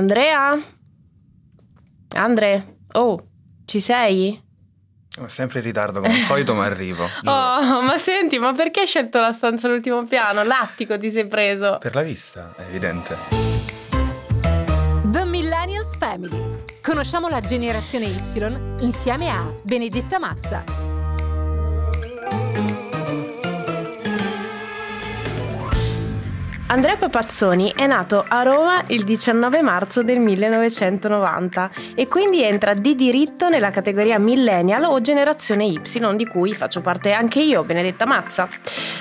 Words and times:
Andrea? 0.00 0.58
Andre? 2.16 2.76
Oh, 2.92 3.22
ci 3.66 3.80
sei? 3.80 4.42
Sempre 5.26 5.58
in 5.58 5.64
ritardo 5.66 6.00
come 6.00 6.14
al 6.14 6.20
solito, 6.20 6.54
ma 6.54 6.64
arrivo. 6.64 7.06
giuro. 7.22 7.30
Oh, 7.30 7.82
ma 7.82 7.98
senti, 7.98 8.38
ma 8.38 8.54
perché 8.54 8.80
hai 8.80 8.86
scelto 8.86 9.20
la 9.20 9.32
stanza 9.32 9.66
all'ultimo 9.66 10.04
piano? 10.04 10.42
L'attico 10.42 10.98
ti 10.98 11.10
sei 11.10 11.26
preso? 11.26 11.76
Per 11.78 11.94
la 11.94 12.00
vista, 12.02 12.54
è 12.56 12.62
evidente. 12.62 13.14
The 15.04 15.24
Millennials 15.26 15.94
Family. 15.98 16.64
Conosciamo 16.80 17.28
la 17.28 17.40
generazione 17.40 18.06
Y 18.06 18.82
insieme 18.82 19.28
a 19.28 19.52
Benedetta 19.62 20.18
Mazza. 20.18 20.89
Andrea 26.70 26.94
Papazzoni 26.94 27.72
è 27.74 27.84
nato 27.88 28.24
a 28.28 28.42
Roma 28.42 28.84
il 28.86 29.02
19 29.02 29.60
marzo 29.60 30.04
del 30.04 30.20
1990 30.20 31.68
e 31.96 32.06
quindi 32.06 32.44
entra 32.44 32.74
di 32.74 32.94
diritto 32.94 33.48
nella 33.48 33.70
categoria 33.70 34.20
millennial 34.20 34.84
o 34.84 35.00
generazione 35.00 35.64
Y, 35.64 35.80
di 36.14 36.26
cui 36.28 36.54
faccio 36.54 36.80
parte 36.80 37.10
anche 37.10 37.40
io, 37.40 37.64
Benedetta 37.64 38.06
Mazza. 38.06 38.48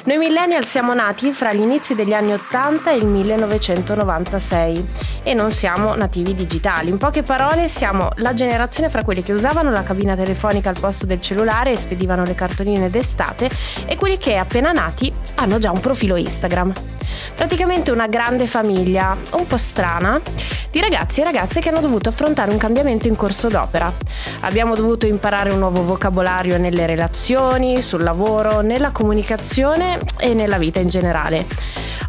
Noi 0.05 0.17
millennial 0.17 0.65
siamo 0.65 0.95
nati 0.95 1.31
fra 1.31 1.53
gli 1.53 1.61
inizi 1.61 1.93
degli 1.93 2.11
anni 2.11 2.33
80 2.33 2.89
e 2.89 2.95
il 2.95 3.05
1996 3.05 4.88
e 5.21 5.35
non 5.35 5.51
siamo 5.51 5.93
nativi 5.93 6.33
digitali. 6.33 6.89
In 6.89 6.97
poche 6.97 7.21
parole 7.21 7.67
siamo 7.67 8.09
la 8.15 8.33
generazione 8.33 8.89
fra 8.89 9.03
quelli 9.03 9.21
che 9.21 9.33
usavano 9.33 9.69
la 9.69 9.83
cabina 9.83 10.15
telefonica 10.15 10.69
al 10.69 10.79
posto 10.79 11.05
del 11.05 11.21
cellulare 11.21 11.73
e 11.73 11.77
spedivano 11.77 12.23
le 12.23 12.33
cartoline 12.33 12.89
d'estate 12.89 13.47
e 13.85 13.95
quelli 13.95 14.17
che 14.17 14.38
appena 14.38 14.72
nati 14.72 15.13
hanno 15.35 15.59
già 15.59 15.69
un 15.69 15.79
profilo 15.79 16.16
Instagram. 16.16 16.98
Praticamente 17.35 17.91
una 17.91 18.07
grande 18.07 18.47
famiglia, 18.47 19.15
un 19.31 19.47
po' 19.47 19.57
strana, 19.57 20.19
di 20.71 20.79
ragazzi 20.79 21.21
e 21.21 21.23
ragazze 21.23 21.59
che 21.61 21.69
hanno 21.69 21.79
dovuto 21.79 22.09
affrontare 22.09 22.51
un 22.51 22.57
cambiamento 22.57 23.07
in 23.07 23.16
corso 23.16 23.47
d'opera. 23.47 23.91
Abbiamo 24.41 24.75
dovuto 24.75 25.07
imparare 25.07 25.51
un 25.51 25.59
nuovo 25.59 25.83
vocabolario 25.83 26.57
nelle 26.57 26.85
relazioni, 26.85 27.81
sul 27.81 28.03
lavoro, 28.03 28.61
nella 28.61 28.91
comunicazione 28.91 29.99
e 30.17 30.33
nella 30.33 30.57
vita 30.57 30.79
in 30.79 30.89
generale. 30.89 31.45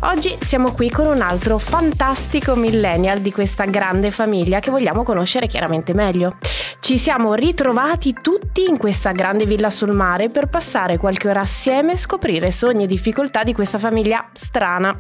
Oggi 0.03 0.35
siamo 0.41 0.73
qui 0.73 0.89
con 0.89 1.07
un 1.07 1.21
altro 1.21 1.59
fantastico 1.59 2.55
millennial 2.57 3.21
di 3.21 3.31
questa 3.31 3.67
grande 3.67 4.11
famiglia 4.11 4.59
che 4.59 4.71
vogliamo 4.71 5.03
conoscere 5.03 5.47
chiaramente 5.47 5.93
meglio. 5.93 6.39
Ci 6.81 6.97
siamo 6.97 7.35
ritrovati 7.35 8.15
tutti 8.23 8.67
in 8.67 8.79
questa 8.79 9.13
grande 9.13 9.45
villa 9.45 9.69
sul 9.69 9.93
mare 9.93 10.31
per 10.31 10.49
passare 10.49 10.97
qualche 10.97 11.29
ora 11.29 11.41
assieme 11.41 11.93
e 11.93 11.97
scoprire 11.97 12.51
sogni 12.51 12.85
e 12.85 12.87
difficoltà 12.87 13.43
di 13.43 13.53
questa 13.53 13.77
famiglia 13.77 14.27
strana. 14.33 14.99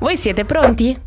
Voi 0.00 0.16
siete 0.16 0.46
pronti? 0.46 0.98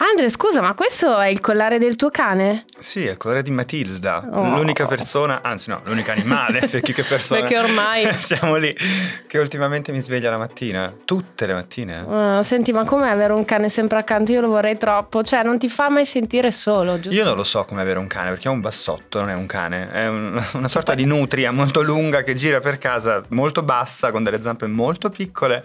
Andre, 0.00 0.28
scusa, 0.30 0.60
ma 0.60 0.74
questo 0.74 1.18
è 1.18 1.26
il 1.26 1.40
collare 1.40 1.78
del 1.80 1.96
tuo 1.96 2.08
cane? 2.10 2.64
Sì, 2.78 3.04
è 3.04 3.10
il 3.10 3.16
colore 3.16 3.42
di 3.42 3.50
Matilda, 3.50 4.28
Oh. 4.30 4.54
l'unica 4.54 4.86
persona, 4.86 5.40
anzi 5.42 5.70
no, 5.70 5.80
l'unico 5.86 6.12
animale, 6.12 6.60
perché 6.70 6.92
che 6.92 7.02
persona... 7.02 7.40
Perché 7.40 7.58
ormai- 7.58 8.12
Siamo 8.14 8.54
lì, 8.54 8.72
che 9.26 9.38
ultimamente 9.38 9.90
mi 9.90 9.98
sveglia 9.98 10.30
la 10.30 10.38
mattina, 10.38 10.94
tutte 11.04 11.46
le 11.46 11.54
mattine. 11.54 12.04
Ah, 12.08 12.42
senti, 12.44 12.70
ma 12.72 12.84
com'è 12.84 13.08
avere 13.10 13.32
un 13.32 13.44
cane 13.44 13.68
sempre 13.68 13.98
accanto? 13.98 14.30
Io 14.30 14.40
lo 14.40 14.46
vorrei 14.48 14.78
troppo, 14.78 15.24
cioè 15.24 15.42
non 15.42 15.58
ti 15.58 15.68
fa 15.68 15.88
mai 15.90 16.06
sentire 16.06 16.52
solo, 16.52 17.00
giusto? 17.00 17.18
Io 17.18 17.24
non 17.24 17.34
lo 17.34 17.42
so 17.42 17.64
come 17.64 17.80
avere 17.80 17.98
un 17.98 18.06
cane, 18.06 18.30
perché 18.30 18.46
è 18.46 18.52
un 18.52 18.60
bassotto, 18.60 19.18
non 19.18 19.30
è 19.30 19.34
un 19.34 19.46
cane, 19.46 19.90
è 19.90 20.06
un- 20.06 20.40
una 20.54 20.68
sorta 20.68 20.94
di 20.94 21.06
nutria 21.06 21.50
molto 21.50 21.82
lunga 21.82 22.22
che 22.22 22.36
gira 22.36 22.60
per 22.60 22.78
casa, 22.78 23.20
molto 23.30 23.64
bassa, 23.64 24.12
con 24.12 24.22
delle 24.22 24.40
zampe 24.40 24.68
molto 24.68 25.10
piccole, 25.10 25.64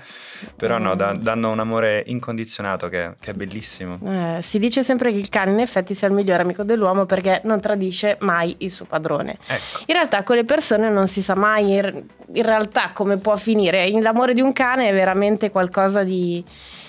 però 0.56 0.80
no, 0.80 0.96
da- 0.96 1.14
danno 1.16 1.52
un 1.52 1.60
amore 1.60 2.02
incondizionato 2.08 2.90
che, 2.90 3.14
che 3.20 3.30
è 3.30 3.34
bellissimo. 3.36 4.00
Eh, 4.04 4.22
si 4.42 4.60
dice 4.60 4.84
sempre 4.84 5.12
che 5.12 5.18
il 5.18 5.30
cane 5.30 5.52
in 5.52 5.60
effetti 5.60 5.94
sia 5.94 6.08
il 6.08 6.14
migliore 6.14 6.44
amico 6.44 6.64
dell'uomo 6.64 7.06
perché 7.06 7.42
non 7.44 7.60
tradisce 7.60 8.18
mai 8.22 8.56
il 8.60 8.72
suo 8.72 8.86
padrone. 8.86 9.38
Ecco. 9.48 9.84
In 9.86 9.94
realtà 9.94 10.24
con 10.24 10.36
le 10.36 10.46
persone 10.46 10.90
non 10.90 11.08
si 11.08 11.22
sa 11.22 11.36
mai 11.36 11.76
in, 11.76 12.04
in 12.34 12.44
realtà 12.44 12.92
come 12.94 13.18
può 13.18 13.36
finire. 13.38 13.90
L'amore 14.02 14.34
di 14.34 14.42
un 14.42 14.54
cane 14.54 14.90
è 14.90 14.94
veramente 14.94 15.52
qualcosa 15.52 16.04
di 16.04 16.44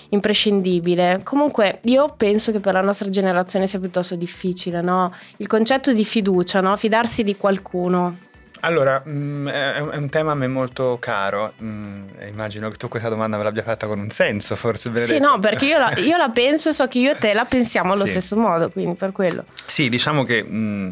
imprescindibile. 0.09 1.21
Comunque 1.23 1.79
io 1.83 2.13
penso 2.15 2.51
che 2.51 2.59
per 2.59 2.73
la 2.73 2.81
nostra 2.81 3.09
generazione 3.09 3.67
sia 3.67 3.79
piuttosto 3.79 4.15
difficile, 4.15 4.81
no? 4.81 5.13
Il 5.37 5.47
concetto 5.47 5.93
di 5.93 6.05
fiducia, 6.05 6.61
no? 6.61 6.75
Fidarsi 6.75 7.23
di 7.23 7.35
qualcuno. 7.35 8.17
Allora, 8.65 9.03
mm, 9.07 9.47
è 9.47 9.79
un 9.79 10.09
tema 10.09 10.31
a 10.31 10.35
me 10.35 10.47
molto 10.47 10.97
caro, 10.99 11.53
mm, 11.61 12.07
immagino 12.29 12.67
che 12.69 12.77
tu 12.77 12.87
questa 12.87 13.09
domanda 13.09 13.37
me 13.37 13.43
l'abbia 13.43 13.61
fatta 13.61 13.85
con 13.85 13.99
un 13.99 14.09
senso, 14.09 14.55
forse. 14.55 14.89
Sì, 14.89 14.89
Benedetta. 14.89 15.27
no, 15.29 15.37
perché 15.39 15.65
io 15.65 15.77
la, 15.77 15.93
io 16.01 16.17
la 16.17 16.29
penso 16.29 16.69
e 16.69 16.73
so 16.73 16.87
che 16.87 16.97
io 16.97 17.11
e 17.11 17.15
te 17.15 17.33
la 17.33 17.45
pensiamo 17.45 17.93
allo 17.93 18.05
Sì. 18.05 18.11
stesso 18.11 18.35
modo, 18.35 18.71
quindi 18.71 18.95
per 18.95 19.11
quello. 19.11 19.45
Sì, 19.65 19.87
diciamo 19.87 20.23
che 20.23 20.43
mm, 20.43 20.89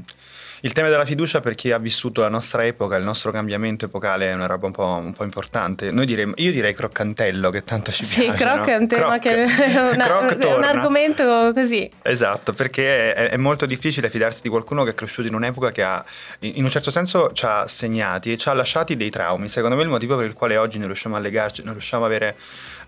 il 0.66 0.72
tema 0.72 0.88
della 0.88 1.04
fiducia 1.04 1.42
per 1.42 1.56
chi 1.56 1.72
ha 1.72 1.78
vissuto 1.78 2.22
la 2.22 2.30
nostra 2.30 2.64
epoca, 2.64 2.96
il 2.96 3.04
nostro 3.04 3.32
cambiamento 3.32 3.84
epocale 3.84 4.30
è 4.30 4.34
una 4.34 4.46
roba 4.46 4.68
un 4.68 4.72
po', 4.72 4.86
un 5.04 5.12
po' 5.12 5.26
importante. 5.26 5.92
Noi 5.92 6.06
diremmo, 6.06 6.34
io 6.38 6.54
direi 6.54 6.74
croccantello, 6.74 7.50
che 7.50 7.66
tanto 7.66 7.92
ci 7.92 8.06
Sì, 8.06 8.22
piace. 8.24 8.38
croc 8.46 8.58
no? 8.60 8.72
è 8.72 8.76
un 8.78 8.88
tema 8.88 9.20
Croc. 9.20 9.20
che 9.20 9.44
è, 9.44 9.78
un 9.92 10.38
torna. 10.40 10.70
argomento 10.70 11.52
così. 11.54 11.90
Esatto, 12.02 12.54
perché 12.54 13.14
è, 13.14 13.30
è 13.32 13.36
molto 13.38 13.66
difficile 13.66 14.10
fidarsi 14.10 14.42
di 14.42 14.48
qualcuno 14.48 14.86
che 14.86 14.92
è 14.92 14.94
cresciuto 14.94 15.28
in 15.28 15.36
un'epoca 15.36 15.72
che 15.72 15.84
ha, 15.84 16.02
in 16.40 16.64
un 16.64 16.70
certo 16.70 16.92
senso, 16.92 17.32
ci 17.34 17.44
ha 17.44 17.68
segnati 17.68 18.32
e 18.32 18.38
ci 18.38 18.48
ha 18.48 18.54
lasciati 18.54 18.96
dei 18.96 19.10
traumi. 19.10 19.50
Secondo 19.50 19.76
me 19.76 19.84
il 19.84 19.90
motivo 19.90 20.16
per 20.16 20.28
il 20.28 20.34
quale 20.34 20.56
oggi 20.56 20.78
non 20.78 20.88
riusciamo 20.88 21.18
a 21.18 21.20
legarci, 21.20 21.62
non 21.66 21.74
riusciamo 21.74 22.04
a 22.04 22.08
avere 22.08 22.38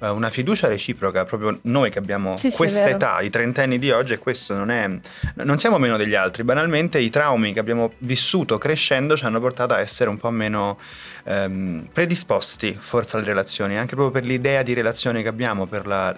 eh, 0.02 0.10
una 0.10 0.30
fiducia 0.30 0.68
reciproca, 0.68 1.26
proprio 1.26 1.60
noi 1.64 1.90
che 1.92 2.00
abbiamo 2.00 2.38
Sì, 2.38 2.50
sì, 2.52 2.56
questa 2.58 2.84
vero. 2.86 2.96
età, 2.96 3.22
i 3.22 3.30
trentenni 3.30 3.80
di 3.80 3.92
oggi, 3.92 4.14
e 4.14 4.18
questo 4.20 4.56
non 4.56 4.72
è, 4.72 4.90
non 5.36 5.58
siamo 5.58 5.78
meno 5.78 5.98
degli 5.98 6.16
altri. 6.16 6.44
Banalmente 6.44 7.00
i 7.00 7.10
traumi 7.10 7.54
che 7.54 7.60
abbiamo 7.60 7.94
vissuto 8.00 8.58
crescendo 8.58 9.16
ci 9.18 9.26
hanno 9.26 9.40
portato 9.40 9.74
a 9.74 9.80
essere 9.80 10.10
un 10.10 10.18
po' 10.18 10.30
meno 10.32 10.78
ehm, 11.26 11.90
predisposti 11.92 12.76
forse 12.80 13.18
alle 13.18 13.26
relazioni, 13.26 13.78
anche 13.78 13.96
proprio 13.96 14.12
per 14.22 14.24
l'idea 14.30 14.62
di 14.64 14.74
relazione 14.74 15.22
che 15.22 15.28
abbiamo, 15.28 15.66
per 15.66 15.88
la- 15.88 16.16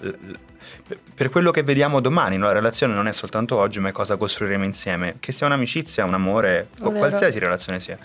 per 1.14 1.30
quello 1.30 1.52
che 1.52 1.64
vediamo 1.64 2.00
domani, 2.00 2.38
no? 2.38 2.46
la 2.46 2.52
relazione 2.54 2.94
non 2.94 3.08
è 3.08 3.14
soltanto 3.14 3.58
oggi, 3.58 3.80
ma 3.80 3.90
è 3.90 3.92
cosa 3.92 4.16
costruiremo 4.16 4.64
insieme, 4.64 5.16
che 5.20 5.32
sia 5.32 5.46
un'amicizia, 5.48 6.06
un 6.06 6.14
amore, 6.14 6.70
o 6.82 6.92
qualsiasi 6.92 7.40
relazione 7.40 7.80
sia. 7.80 7.98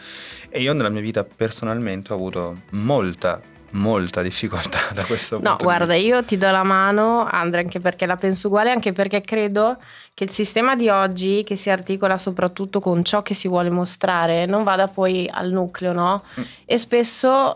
E 0.48 0.60
io 0.60 0.72
nella 0.72 0.88
mia 0.88 1.00
vita 1.00 1.24
personalmente 1.24 2.12
ho 2.12 2.16
avuto 2.16 2.62
molta, 2.70 3.40
molta 3.72 4.22
difficoltà 4.22 4.78
da 4.94 5.04
questo 5.04 5.36
punto 5.36 5.50
No, 5.50 5.56
guarda, 5.60 5.94
io 5.94 6.24
ti 6.24 6.36
do 6.36 6.50
la 6.50 6.62
mano, 6.62 7.26
Andrea, 7.26 7.62
anche 7.62 7.80
perché 7.80 8.06
la 8.06 8.16
penso 8.16 8.48
uguale, 8.48 8.70
anche 8.70 8.92
perché 8.92 9.20
credo 9.20 9.76
che 10.14 10.24
il 10.24 10.30
sistema 10.30 10.76
di 10.76 10.88
oggi, 10.88 11.42
che 11.44 11.56
si 11.56 11.70
articola 11.70 12.18
soprattutto 12.18 12.80
con 12.80 13.02
ciò 13.04 13.22
che 13.22 13.34
si 13.34 13.48
vuole 13.48 13.70
mostrare, 13.70 14.46
non 14.46 14.62
vada 14.62 14.88
poi 14.88 15.28
al 15.30 15.50
nucleo, 15.50 15.92
no? 15.92 16.22
Mm. 16.38 16.42
E 16.64 16.78
spesso 16.78 17.54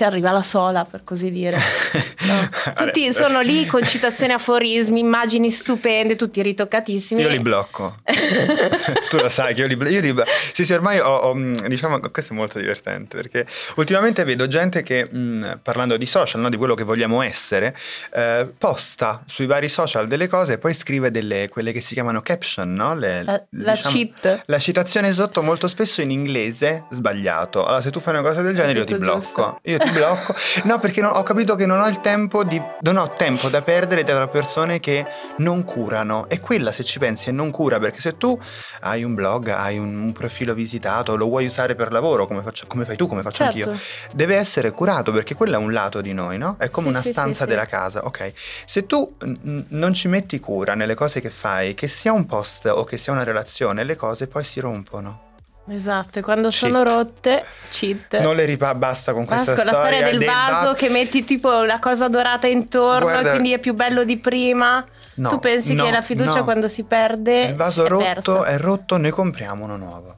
ti 0.00 0.04
arriva 0.04 0.30
la 0.30 0.42
sola, 0.42 0.86
per 0.86 1.02
così 1.04 1.30
dire. 1.30 1.58
No. 2.20 2.48
Tutti 2.74 3.12
sono 3.14 3.40
lì 3.40 3.64
con 3.66 3.82
citazioni, 3.82 4.34
aforismi, 4.34 5.00
immagini 5.00 5.50
stupende, 5.50 6.16
tutti 6.16 6.42
ritoccatissimi. 6.42 7.22
Io 7.22 7.28
li 7.28 7.40
blocco. 7.40 7.96
tu 9.08 9.16
lo 9.16 9.28
sai 9.30 9.54
che 9.54 9.62
io 9.62 9.66
li 9.66 9.74
blocco. 9.74 9.92
Io 9.94 10.00
li 10.02 10.14
sì, 10.52 10.66
sì, 10.66 10.74
ormai 10.74 10.98
ho, 10.98 11.08
ho, 11.16 11.34
diciamo, 11.66 11.98
questo 12.10 12.34
è 12.34 12.36
molto 12.36 12.58
divertente 12.58 13.16
perché 13.16 13.46
ultimamente 13.76 14.22
vedo 14.24 14.46
gente 14.46 14.82
che, 14.82 15.08
mh, 15.10 15.60
parlando 15.62 15.96
di 15.96 16.04
social, 16.04 16.42
no, 16.42 16.50
di 16.50 16.58
quello 16.58 16.74
che 16.74 16.84
vogliamo 16.84 17.22
essere, 17.22 17.74
eh, 18.12 18.52
posta 18.56 19.22
sui 19.26 19.46
vari 19.46 19.70
social 19.70 20.06
delle 20.06 20.28
cose 20.28 20.52
e 20.52 20.58
poi 20.58 20.74
scrive 20.74 21.10
delle, 21.10 21.48
quelle 21.48 21.72
che 21.72 21.80
si 21.80 21.94
chiamano 21.94 22.20
caption, 22.20 22.70
no? 22.72 22.94
Le- 22.94 23.24
La, 23.24 23.42
la 23.50 23.72
diciamo- 23.74 23.96
cheat. 23.96 24.42
La 24.44 24.58
citazione 24.58 25.10
sotto 25.12 25.42
molto 25.42 25.66
spesso 25.68 26.02
in 26.02 26.10
inglese 26.10 26.84
sbagliato. 26.90 27.64
Allora, 27.64 27.80
se 27.80 27.90
tu 27.90 27.98
fai 27.98 28.12
una 28.12 28.22
cosa 28.22 28.42
del 28.42 28.54
genere, 28.54 28.80
io 28.80 28.84
ti 28.84 28.94
blocco. 28.96 29.18
giusto. 29.20 29.60
Io 29.64 29.78
ti 29.78 29.89
blocco. 29.92 30.34
No, 30.64 30.78
perché 30.78 31.00
non- 31.00 31.12
ho 31.14 31.22
capito 31.22 31.54
che 31.54 31.66
non 31.66 31.80
ho 31.80 31.88
il 31.88 32.00
tempo 32.00 32.44
di. 32.44 32.60
Non 32.80 32.96
ho 32.96 33.08
tempo 33.10 33.48
da 33.48 33.62
perdere 33.62 34.04
tra 34.04 34.26
persone 34.28 34.80
che 34.80 35.06
non 35.38 35.64
curano. 35.64 36.28
E 36.28 36.40
quella, 36.40 36.72
se 36.72 36.82
ci 36.84 36.98
pensi, 36.98 37.28
è 37.28 37.32
non 37.32 37.50
cura. 37.50 37.78
Perché 37.78 38.00
se 38.00 38.16
tu 38.16 38.38
hai 38.80 39.04
un 39.04 39.14
blog, 39.14 39.48
hai 39.48 39.78
un, 39.78 40.12
profilo 40.12 40.54
visitato, 40.54 41.16
lo 41.16 41.26
vuoi 41.26 41.44
usare 41.46 41.74
per 41.74 41.92
lavoro, 41.92 42.26
come, 42.26 42.42
faccio- 42.42 42.66
come 42.66 42.84
fai 42.84 42.96
tu, 42.96 43.06
come 43.06 43.22
faccio 43.22 43.44
Certo. 43.44 43.70
anch'io, 43.70 43.84
deve 44.12 44.36
essere 44.36 44.70
curato 44.72 45.12
perché 45.12 45.34
quello 45.34 45.54
è 45.54 45.58
un 45.58 45.72
lato 45.72 46.00
di 46.00 46.12
noi, 46.12 46.36
no? 46.38 46.56
È 46.58 46.68
come 46.68 46.86
Sì, 46.88 46.92
una 46.92 47.02
sì, 47.02 47.08
stanza 47.10 47.44
sì. 47.44 47.48
della 47.50 47.66
casa. 47.66 48.04
Ok. 48.04 48.32
Se 48.64 48.86
tu 48.86 49.16
mm, 49.24 49.60
non 49.68 49.92
ci 49.94 50.08
metti 50.08 50.38
cura 50.40 50.74
nelle 50.74 50.94
cose 50.94 51.20
che 51.20 51.30
fai, 51.30 51.74
che 51.74 51.88
sia 51.88 52.12
un 52.12 52.26
post 52.26 52.66
o 52.66 52.84
che 52.84 52.96
sia 52.96 53.12
una 53.12 53.24
relazione, 53.24 53.84
le 53.84 53.96
cose 53.96 54.26
poi 54.26 54.44
si 54.44 54.60
rompono. 54.60 55.28
Esatto, 55.68 56.18
e 56.18 56.22
quando 56.22 56.48
Cheat. 56.48 56.72
sono 56.72 56.82
rotte, 56.82 57.44
cheat. 57.70 58.18
Non 58.20 58.34
le 58.34 58.44
ripa 58.44 58.74
basta 58.74 59.12
con 59.12 59.24
questa 59.24 59.52
Basta, 59.54 59.70
con 59.70 59.72
la 59.72 59.78
storia 59.86 60.10
del, 60.10 60.24
vaso 60.24 60.52
vaso. 60.52 60.74
che 60.74 60.88
metti 60.88 61.22
tipo 61.24 61.62
la 61.62 61.78
cosa 61.78 62.08
dorata 62.08 62.46
intorno 62.48 63.04
Guarda- 63.10 63.28
e 63.28 63.30
quindi 63.30 63.52
è 63.52 63.58
più 63.58 63.74
bello 63.74 64.02
di 64.04 64.18
prima. 64.18 64.84
No, 65.14 65.28
tu 65.28 65.38
pensi 65.38 65.74
no, 65.74 65.84
che 65.84 65.90
la 65.90 66.02
fiducia 66.02 66.38
no. 66.38 66.44
quando 66.44 66.66
si 66.66 66.82
perde 66.84 67.42
Il 67.42 67.54
vaso 67.54 67.84
è 67.84 67.88
rotto 67.88 68.04
persa. 68.04 68.44
è 68.46 68.58
rotto, 68.58 68.96
ne 68.96 69.10
compriamo 69.10 69.64
uno 69.64 69.76
nuovo. 69.76 70.16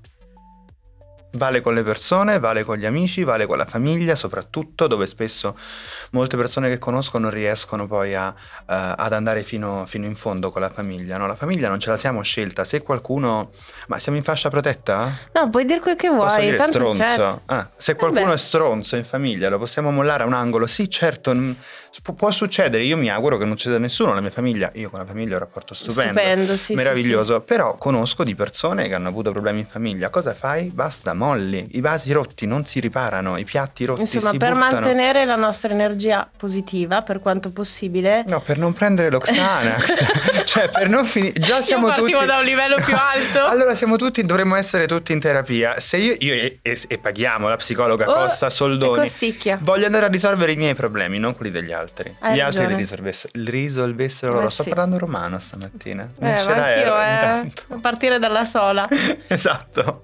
Vale 1.35 1.63
con 1.63 1.73
le 1.73 1.83
persone, 1.83 2.39
vale 2.39 2.63
con 2.63 2.77
gli 2.77 2.85
amici, 2.85 3.25
vale 3.25 3.47
con 3.47 3.57
la 3.57 3.65
famiglia, 3.65 4.15
soprattutto 4.15 4.87
dove 4.87 5.07
spesso 5.07 5.57
molte 6.11 6.37
persone 6.37 6.69
che 6.69 6.79
conosco 6.79 7.17
non 7.17 7.31
riescono 7.31 7.87
poi 7.87 8.15
a, 8.15 8.29
uh, 8.29 8.35
ad 8.67 9.13
andare 9.15 9.43
fino, 9.43 9.85
fino, 9.87 10.05
in 10.05 10.15
fondo 10.15 10.51
con 10.51 10.61
la 10.61 10.69
famiglia. 10.69 11.17
No? 11.17 11.27
La 11.27 11.35
famiglia 11.35 11.69
non 11.69 11.81
ce 11.81 11.89
la 11.89 11.97
siamo 11.97 12.21
scelta. 12.23 12.65
Se 12.65 12.83
qualcuno. 12.83 13.51
Ma 13.87 13.99
siamo 13.99 14.19
in 14.19 14.25
fascia 14.25 14.51
protetta? 14.51 15.11
No, 15.33 15.49
puoi 15.49 15.65
dire 15.65 15.81
quel 15.81 15.97
che 15.97 16.09
vuoi. 16.09 16.27
Posso 16.27 16.41
dire 16.41 16.57
tanto 16.57 16.79
stronzo. 16.79 17.03
Certo. 17.03 17.41
Ah, 17.47 17.69
se 17.77 17.95
qualcuno 17.95 18.25
Vabbè. 18.25 18.37
è 18.37 18.39
stronzo 18.39 18.97
in 18.97 19.05
famiglia, 19.05 19.49
lo 19.49 19.59
possiamo 19.59 19.91
mollare 19.91 20.25
a 20.25 20.27
un 20.27 20.35
angolo? 20.35 20.67
Sì, 20.67 20.91
certo, 20.91 21.35
può 22.15 22.31
succedere. 22.31 22.83
Io 22.85 22.99
mi 22.99 23.09
auguro 23.09 23.39
che 23.39 23.45
non 23.47 23.57
succeda 23.57 23.77
a 23.77 23.81
nessuno 23.81 24.11
nella 24.11 24.21
mia 24.21 24.31
famiglia. 24.31 24.71
Io 24.75 24.91
con 24.91 24.99
la 24.99 25.07
famiglia 25.07 25.33
ho 25.33 25.39
un 25.39 25.41
rapporto 25.41 25.73
stupendo. 25.73 26.19
Stupendo, 26.19 26.57
sì, 26.57 26.65
sì, 26.65 26.75
meraviglioso. 26.75 27.41
Però 27.41 27.77
conosco 27.77 28.23
di 28.23 28.35
persone 28.35 28.87
che 28.89 28.95
hanno 28.95 29.09
avuto 29.09 29.33
problemi 29.33 29.61
in 29.61 29.67
famiglia. 29.67 30.11
Cosa 30.11 30.35
fai? 30.35 30.67
Basta, 30.67 31.15
molli. 31.23 31.69
I 31.73 31.81
vasi 31.81 32.13
rotti 32.13 32.47
non 32.47 32.65
si 32.65 32.81
riparano, 32.81 33.37
i 33.39 33.45
piatti 33.45 33.85
rotti 33.85 34.01
Insomma, 34.03 34.31
si 34.31 34.37
per 34.39 34.53
buttano. 34.55 34.73
mantenere 34.81 35.25
la 35.25 35.37
nostra 35.37 35.71
energia 35.73 36.29
positiva 36.37 37.03
per 37.03 37.21
quanto 37.21 37.51
possibile. 37.53 38.25
No, 38.27 38.41
per 38.41 38.59
non 38.59 38.73
prendere 38.73 39.11
l'Oxanax. 39.11 40.43
cioè, 40.45 40.69
per 40.69 40.89
non 40.89 41.05
finire. 41.05 41.39
Già 41.39 41.61
siamo 41.61 41.87
Io 41.89 41.95
partivo 41.95 42.19
tutti. 42.19 42.27
da 42.31 42.39
un 42.39 42.45
livello 42.45 42.77
più 42.77 42.95
alto. 42.97 43.45
Allora 43.53 43.75
siamo 43.75 43.97
tutti, 43.97 44.23
dovremmo 44.25 44.57
essere 44.57 44.87
tutti 44.87 45.13
in 45.13 45.21
terapia. 45.21 45.79
Se 45.79 45.97
io, 45.99 46.15
io 46.19 46.33
e, 46.35 46.59
e- 46.63 46.81
e 46.89 46.99
paghiamo 46.99 47.49
la 47.49 47.57
psicologa 47.57 48.09
Oh, 48.09 48.15
Costa 48.15 48.51
Soldoni. 48.51 48.99
costicchia. 48.99 49.59
Voglio 49.61 49.87
andare 49.87 50.07
a 50.07 50.09
risolvere 50.09 50.53
i 50.53 50.57
miei 50.57 50.75
problemi, 50.75 51.19
non 51.19 51.37
quelli 51.37 51.51
degli 51.53 51.73
altri. 51.73 52.15
Hai 52.21 52.35
Gli 52.37 52.41
altri 52.41 52.59
li, 52.61 52.65
ragione. 52.65 52.81
risolvessero, 52.83 53.33
li 53.35 53.51
risolvessero 53.51 54.33
Eh, 54.33 54.35
loro. 54.37 54.49
Sto 54.49 54.63
sì. 54.65 54.69
parlando 54.71 54.99
romano 54.99 55.39
stamattina. 55.39 56.09
Non 56.19 56.31
Eh, 56.31 56.39
ce 56.41 56.47
ogni 56.51 56.59
anch'io, 56.59 57.01
eh, 57.01 57.75
a 57.75 57.79
partire 57.81 58.19
dalla 58.19 58.45
sola. 58.45 58.89
esatto. 59.29 60.03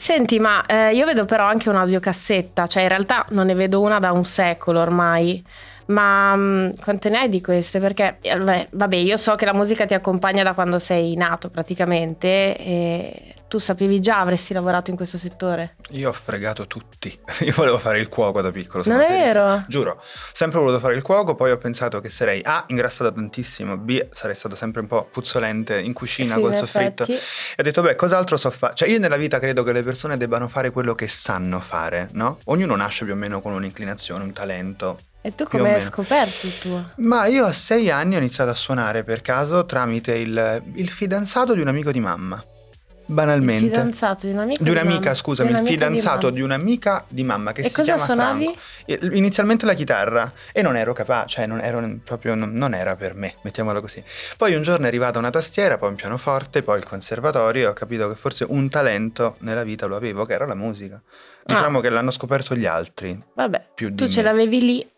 Senti, 0.00 0.38
ma 0.38 0.64
eh, 0.64 0.94
io 0.94 1.04
vedo 1.04 1.24
però 1.24 1.44
anche 1.44 1.68
un'audiocassetta, 1.68 2.66
cioè 2.68 2.84
in 2.84 2.88
realtà 2.88 3.26
non 3.30 3.46
ne 3.46 3.54
vedo 3.54 3.80
una 3.80 3.98
da 3.98 4.12
un 4.12 4.24
secolo 4.24 4.80
ormai. 4.80 5.44
Ma 5.86 6.36
mh, 6.36 6.76
quante 6.80 7.08
ne 7.08 7.18
hai 7.18 7.28
di 7.28 7.40
queste? 7.40 7.80
Perché 7.80 8.18
eh, 8.20 8.36
vabbè, 8.38 8.66
vabbè, 8.72 8.96
io 8.96 9.16
so 9.16 9.34
che 9.34 9.44
la 9.44 9.54
musica 9.54 9.86
ti 9.86 9.94
accompagna 9.94 10.44
da 10.44 10.54
quando 10.54 10.78
sei 10.78 11.16
nato 11.16 11.50
praticamente 11.50 12.56
e 12.56 13.34
tu 13.48 13.58
sapevi 13.58 13.98
già, 14.00 14.20
avresti 14.20 14.52
lavorato 14.52 14.90
in 14.90 14.96
questo 14.96 15.16
settore. 15.18 15.76
Io 15.90 16.10
ho 16.10 16.12
fregato 16.12 16.66
tutti. 16.66 17.18
Io 17.40 17.52
volevo 17.54 17.78
fare 17.78 17.98
il 17.98 18.08
cuoco 18.08 18.40
da 18.42 18.50
piccolo. 18.50 18.84
Non 18.86 19.00
è 19.00 19.08
vero? 19.08 19.64
Giuro, 19.66 20.00
sempre 20.32 20.58
voluto 20.58 20.78
fare 20.78 20.94
il 20.94 21.02
cuoco, 21.02 21.34
poi 21.34 21.50
ho 21.50 21.58
pensato 21.58 22.00
che 22.00 22.10
sarei 22.10 22.40
A, 22.44 22.64
ingrassato 22.68 23.12
tantissimo, 23.12 23.76
B, 23.78 24.06
sarei 24.14 24.34
stato 24.36 24.54
sempre 24.54 24.82
un 24.82 24.86
po' 24.86 25.08
puzzolente 25.10 25.78
in 25.80 25.92
cucina 25.94 26.34
Sì, 26.34 26.40
col 26.40 26.54
soffritto. 26.54 27.02
effetti. 27.04 27.12
E 27.56 27.56
ho 27.60 27.62
detto, 27.62 27.82
beh, 27.82 27.94
cos'altro 27.94 28.36
so 28.36 28.50
fare? 28.50 28.74
Cioè, 28.74 28.88
io 28.88 28.98
nella 28.98 29.16
vita 29.16 29.38
credo 29.38 29.62
che 29.62 29.72
le 29.72 29.82
persone 29.82 30.16
debbano 30.16 30.46
fare 30.48 30.70
quello 30.70 30.94
che 30.94 31.08
sanno 31.08 31.60
fare, 31.60 32.08
no? 32.12 32.38
Ognuno 32.44 32.76
nasce 32.76 33.04
più 33.04 33.14
o 33.14 33.16
meno 33.16 33.40
con 33.40 33.52
un'inclinazione, 33.52 34.22
un 34.24 34.32
talento. 34.32 34.98
E 35.20 35.34
tu 35.34 35.44
come 35.44 35.74
hai 35.74 35.80
scoperto 35.80 36.46
il 36.46 36.58
tuo? 36.58 36.90
Ma 36.98 37.26
io 37.26 37.44
a 37.44 37.52
sei 37.52 37.90
anni 37.90 38.14
ho 38.14 38.18
iniziato 38.18 38.50
a 38.50 38.54
suonare 38.54 39.02
per 39.04 39.20
caso 39.20 39.66
tramite 39.66 40.14
il, 40.14 40.62
il 40.74 40.88
fidanzato 40.88 41.54
di 41.54 41.60
un 41.60 41.68
amico 41.68 41.90
di 41.90 42.00
mamma. 42.00 42.42
Il 43.08 43.14
Banalmente. 43.14 43.64
fidanzato 43.68 44.26
di 44.26 44.32
un'amica 44.32 44.58
Di 44.62 44.64
di 44.64 44.70
un'amica, 44.76 44.98
mamma. 45.00 45.14
scusami, 45.14 45.48
Di 45.48 45.54
il 45.58 45.62
di 45.64 45.66
fidanzato 45.70 46.30
di 46.30 46.40
un'amica 46.42 47.04
di 47.08 47.24
mamma 47.24 47.52
che 47.52 47.62
E 47.62 47.68
si 47.70 47.74
cosa 47.74 47.94
chiama 47.94 48.04
suonavi? 48.04 48.54
Franco. 48.86 49.16
Inizialmente 49.16 49.64
la 49.64 49.72
chitarra 49.72 50.32
e 50.52 50.60
non 50.60 50.76
ero 50.76 50.92
capace, 50.92 51.36
cioè 51.36 51.46
non 51.46 51.60
ero 51.60 51.82
proprio 52.04 52.34
non, 52.34 52.74
era 52.74 52.96
per 52.96 53.14
me, 53.14 53.32
mettiamola 53.42 53.80
così. 53.80 54.02
Poi 54.36 54.54
un 54.54 54.60
giorno 54.62 54.84
è 54.84 54.88
arrivata 54.88 55.18
una 55.18 55.30
tastiera, 55.30 55.78
poi 55.78 55.88
un 55.88 55.94
pianoforte, 55.96 56.62
poi 56.62 56.78
il 56.78 56.84
conservatorio 56.84 57.62
e 57.64 57.66
ho 57.70 57.72
capito 57.72 58.08
che 58.10 58.14
forse 58.14 58.44
un 58.46 58.68
talento 58.68 59.36
nella 59.40 59.62
vita 59.62 59.86
lo 59.86 59.96
avevo, 59.96 60.26
che 60.26 60.34
era 60.34 60.44
la 60.46 60.54
musica. 60.54 61.00
Diciamo 61.44 61.80
che 61.80 61.88
l'hanno 61.88 62.10
scoperto 62.10 62.54
gli 62.54 62.66
altri. 62.66 63.18
Vabbè, 63.32 63.68
più 63.74 63.88
di 63.88 63.94
tu 63.94 64.06
ce 64.06 64.18
me. 64.18 64.22
l'avevi 64.28 64.60
lì 64.60 64.90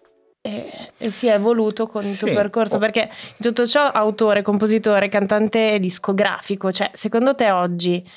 e, 0.43 0.93
e 0.97 1.11
si 1.11 1.27
è 1.27 1.35
evoluto 1.35 1.87
con 1.87 2.05
il 2.05 2.17
tuo 2.17 2.29
Sì, 2.29 2.35
percorso 2.35 2.77
oh. 2.77 2.79
perché 2.79 3.01
in 3.11 3.37
tutto 3.45 3.67
ciò 3.67 3.87
autore, 3.87 4.43
compositore, 4.43 5.09
cantante 5.09 5.79
discografico, 5.79 6.73
cioè 6.73 6.91
secondo 6.95 7.35
te 7.35 7.51
oggi 7.51 8.09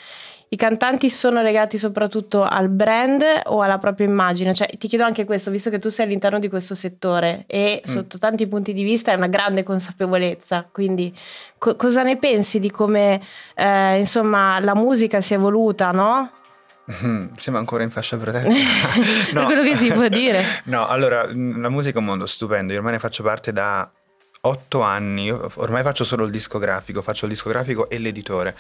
i 0.49 0.55
cantanti 0.55 1.09
sono 1.09 1.41
legati 1.41 1.79
soprattutto 1.79 2.43
al 2.43 2.69
brand 2.69 3.23
o 3.45 3.61
alla 3.63 3.79
propria 3.79 4.05
immagine? 4.05 4.53
Cioè, 4.53 4.69
ti 4.77 4.87
chiedo 4.87 5.03
anche 5.03 5.25
questo, 5.25 5.49
visto 5.49 5.71
che 5.71 5.79
tu 5.79 5.89
sei 5.89 6.05
all'interno 6.05 6.37
di 6.37 6.47
questo 6.47 6.75
settore 6.75 7.45
e 7.47 7.81
Mm. 7.87 7.91
sotto 7.91 8.19
tanti 8.19 8.45
punti 8.47 8.71
di 8.71 8.83
vista 8.83 9.11
è 9.11 9.15
una 9.15 9.27
grande 9.27 9.63
consapevolezza, 9.63 10.67
quindi 10.71 11.11
co- 11.57 11.75
cosa 11.75 12.03
ne 12.03 12.17
pensi 12.17 12.59
di 12.59 12.69
come 12.69 13.19
eh, 13.55 13.97
insomma 13.97 14.59
la 14.59 14.75
musica 14.75 15.21
si 15.21 15.33
è 15.33 15.37
evoluta, 15.37 15.89
no? 15.89 16.29
Siamo 17.37 17.57
ancora 17.57 17.83
in 17.83 17.89
fascia 17.89 18.17
protetta. 18.17 18.49
Per 19.33 19.43
quello 19.45 19.63
che 19.63 19.75
si 19.75 19.91
può 19.91 20.07
dire. 20.07 20.41
No, 20.65 20.85
allora, 20.87 21.25
mh, 21.27 21.61
la 21.61 21.69
musica 21.69 21.97
è 21.97 21.99
un 21.99 22.05
mondo 22.05 22.25
stupendo. 22.25 22.71
Io 22.73 22.77
ormai 22.79 22.93
ne 22.93 22.99
faccio 22.99 23.23
parte 23.23 23.53
da 23.53 23.89
otto 24.45 24.81
anni. 24.81 25.23
Io 25.25 25.49
ormai 25.55 25.83
faccio 25.83 26.03
solo 26.03 26.25
il 26.25 26.31
discografico, 26.31 27.01
faccio 27.01 27.25
il 27.25 27.31
discografico 27.31 27.89
e 27.89 27.97
l'editore. 27.99 28.55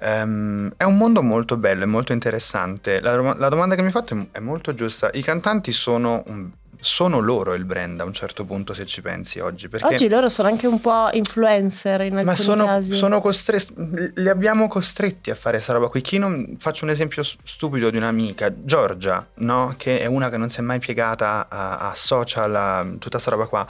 Ehm, 0.00 0.72
è 0.76 0.82
un 0.82 0.96
mondo 0.96 1.22
molto 1.22 1.56
bello, 1.56 1.84
è 1.84 1.86
molto 1.86 2.12
interessante. 2.12 3.00
La, 3.00 3.14
la 3.34 3.48
domanda 3.48 3.74
che 3.76 3.82
mi 3.82 3.90
fate 3.90 4.14
è- 4.32 4.38
è 4.38 4.40
molto 4.40 4.74
giusta. 4.74 5.10
I 5.12 5.22
cantanti 5.22 5.70
sono, 5.72 6.22
un- 6.26 6.50
sono 6.80 7.18
loro 7.20 7.54
il 7.54 7.64
brand 7.64 8.00
a 8.00 8.04
un 8.04 8.12
certo 8.12 8.44
punto, 8.44 8.74
se 8.74 8.86
ci 8.86 9.00
pensi 9.00 9.38
oggi. 9.40 9.68
Perché 9.68 9.94
Oggi 9.94 10.08
loro 10.08 10.28
sono 10.28 10.48
anche 10.48 10.66
un 10.66 10.80
po' 10.80 11.08
influencer 11.12 12.00
in 12.02 12.16
alcuni 12.16 12.24
ma 12.24 12.34
sono, 12.34 12.64
casi. 12.64 12.94
sono 12.94 13.20
costretti, 13.20 13.74
li 14.16 14.28
abbiamo 14.28 14.68
costretti 14.68 15.30
a 15.30 15.34
fare 15.34 15.56
questa 15.56 15.72
roba 15.72 15.88
qui. 15.88 16.00
Chi 16.00 16.18
non, 16.18 16.56
faccio 16.58 16.84
un 16.84 16.90
esempio 16.90 17.22
stupido 17.22 17.90
di 17.90 17.96
un'amica, 17.96 18.52
Giorgia, 18.64 19.26
no? 19.36 19.74
che 19.76 20.00
è 20.00 20.06
una 20.06 20.28
che 20.30 20.36
non 20.36 20.50
si 20.50 20.60
è 20.60 20.62
mai 20.62 20.78
piegata 20.78 21.46
a, 21.48 21.78
a 21.90 21.94
social, 21.94 22.54
a 22.54 22.82
tutta 22.92 23.10
questa 23.10 23.30
roba 23.30 23.46
qua. 23.46 23.66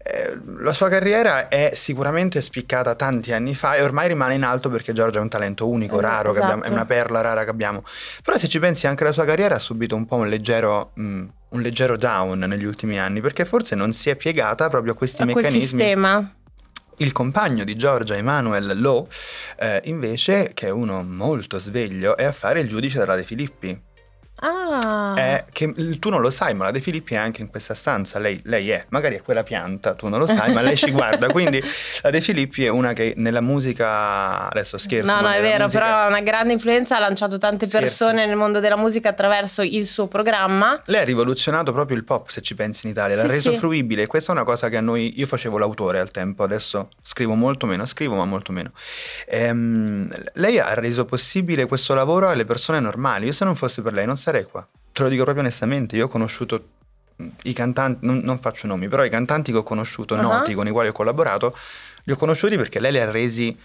Eh, 0.00 0.38
la 0.60 0.72
sua 0.72 0.88
carriera 0.88 1.48
è 1.48 1.72
sicuramente 1.74 2.40
spiccata 2.40 2.94
tanti 2.94 3.32
anni 3.32 3.54
fa 3.54 3.74
e 3.74 3.82
ormai 3.82 4.08
rimane 4.08 4.34
in 4.34 4.42
alto 4.44 4.70
perché 4.70 4.92
Giorgia 4.92 5.18
è 5.18 5.22
un 5.22 5.28
talento 5.28 5.68
unico, 5.68 5.98
Esatto, 5.98 6.14
raro, 6.14 6.32
che 6.32 6.38
abbiamo- 6.38 6.62
è 6.62 6.66
esatto. 6.66 6.72
una 6.72 6.86
perla 6.86 7.20
rara 7.20 7.44
che 7.44 7.50
abbiamo. 7.50 7.82
Però 8.22 8.36
se 8.36 8.48
ci 8.48 8.58
pensi 8.58 8.86
anche 8.86 9.04
la 9.04 9.12
sua 9.12 9.24
carriera 9.24 9.56
ha 9.56 9.58
subito 9.58 9.96
un 9.96 10.06
po' 10.06 10.16
un 10.16 10.28
leggero, 10.28 10.92
mm, 10.98 11.26
un 11.50 11.62
leggero 11.62 11.96
down 11.96 12.38
negli 12.40 12.64
ultimi 12.64 12.98
anni 12.98 13.20
perché 13.20 13.44
forse 13.44 13.74
non 13.74 13.92
si 13.92 14.10
è 14.10 14.16
piegata 14.16 14.68
proprio 14.68 14.92
a 14.92 14.96
questi 14.96 15.22
a 15.22 15.24
quel 15.24 15.36
meccanismi. 15.36 15.80
sistema. 15.80 16.32
Il 17.00 17.12
compagno 17.12 17.62
di 17.62 17.76
Giorgia, 17.76 18.16
Emanuel 18.16 18.80
Lowe, 18.80 19.06
eh, 19.56 19.80
invece, 19.84 20.50
che 20.52 20.66
è 20.66 20.70
uno 20.70 21.04
molto 21.04 21.60
sveglio, 21.60 22.16
è 22.16 22.24
a 22.24 22.32
fare 22.32 22.60
il 22.60 22.68
giudice 22.68 22.98
della 22.98 23.14
De 23.14 23.22
Filippi. 23.22 23.80
Ah, 24.40 25.14
È 25.14 25.44
che 25.52 25.72
tu 25.98 26.10
non 26.10 26.20
lo 26.20 26.30
sai, 26.30 26.54
ma 26.54 26.64
la 26.64 26.70
De 26.70 26.80
Filippi 26.80 27.14
è 27.14 27.16
anche 27.16 27.40
in 27.42 27.48
questa 27.48 27.74
stanza. 27.74 28.18
Lei, 28.18 28.40
lei 28.44 28.70
è, 28.70 28.84
magari 28.90 29.16
è 29.16 29.22
quella 29.22 29.42
pianta, 29.42 29.94
tu 29.94 30.08
non 30.08 30.18
lo 30.20 30.26
sai, 30.26 30.52
ma 30.52 30.60
lei 30.60 30.76
ci 30.76 30.90
guarda. 30.90 31.26
Quindi 31.32 31.62
la 32.02 32.10
De 32.10 32.20
Filippi 32.20 32.64
è 32.64 32.68
una 32.68 32.92
che 32.92 33.14
nella 33.16 33.40
musica. 33.40 34.48
Adesso 34.48 34.78
scherzo. 34.78 35.12
no, 35.14 35.20
no, 35.20 35.28
è 35.30 35.40
vero, 35.40 35.64
musica- 35.64 35.84
però 35.84 35.96
ha 36.02 36.06
una 36.06 36.20
grande 36.20 36.52
influenza, 36.52 36.96
ha 36.96 37.00
lanciato 37.00 37.38
tante 37.38 37.66
Scherzo. 37.66 38.04
persone 38.06 38.26
nel 38.26 38.36
mondo 38.36 38.60
della 38.60 38.76
musica 38.76 39.08
attraverso 39.08 39.62
il 39.62 39.86
suo 39.86 40.06
programma. 40.06 40.80
Lei 40.86 41.00
ha 41.00 41.04
rivoluzionato 41.04 41.72
proprio 41.72 41.96
il 41.96 42.04
pop, 42.04 42.28
se 42.28 42.40
ci 42.40 42.54
pensi 42.54 42.86
in 42.86 42.92
Italia, 42.92 43.16
l'ha 43.16 43.22
Sì, 43.22 43.28
reso 43.28 43.52
sì. 43.52 43.58
fruibile. 43.58 44.06
Questa 44.06 44.30
è 44.32 44.34
una 44.34 44.44
cosa 44.44 44.68
che 44.68 44.76
a 44.76 44.80
noi, 44.80 45.18
io 45.18 45.26
facevo 45.26 45.58
l'autore 45.58 45.98
al 45.98 46.10
tempo, 46.10 46.42
adesso 46.44 46.90
scrivo 47.02 47.34
molto 47.34 47.66
meno, 47.66 47.86
scrivo 47.86 48.14
ma 48.14 48.24
molto 48.24 48.52
meno. 48.52 48.70
Ehm, 49.26 50.08
lei 50.34 50.58
ha 50.58 50.74
reso 50.74 51.04
possibile 51.04 51.66
questo 51.66 51.94
lavoro 51.94 52.28
alle 52.28 52.44
persone 52.44 52.80
normali. 52.80 53.26
Io 53.26 53.32
se 53.32 53.44
non 53.44 53.56
fosse 53.56 53.82
per 53.82 53.92
lei 53.92 54.06
non 54.06 54.16
sarei 54.16 54.26
qua. 54.46 54.66
Te 54.92 55.02
lo 55.02 55.08
dico 55.08 55.22
proprio 55.22 55.44
onestamente, 55.44 55.96
io 55.96 56.06
ho 56.06 56.08
conosciuto 56.08 56.64
mh, 57.16 57.26
i 57.44 57.52
cantanti, 57.52 58.06
non, 58.06 58.18
non 58.18 58.38
faccio 58.38 58.66
nomi, 58.66 58.88
però 58.88 59.04
i 59.04 59.10
cantanti 59.10 59.52
che 59.52 59.58
ho 59.58 59.62
conosciuto, 59.62 60.14
Ah. 60.14 60.20
noti, 60.20 60.54
con 60.54 60.66
i 60.66 60.70
quali 60.70 60.88
ho 60.88 60.92
collaborato, 60.92 61.54
li 62.04 62.12
ho 62.12 62.16
conosciuti 62.16 62.56
perché 62.56 62.80
lei 62.80 62.92
li 62.92 63.00
ha 63.00 63.10
resi 63.10 63.56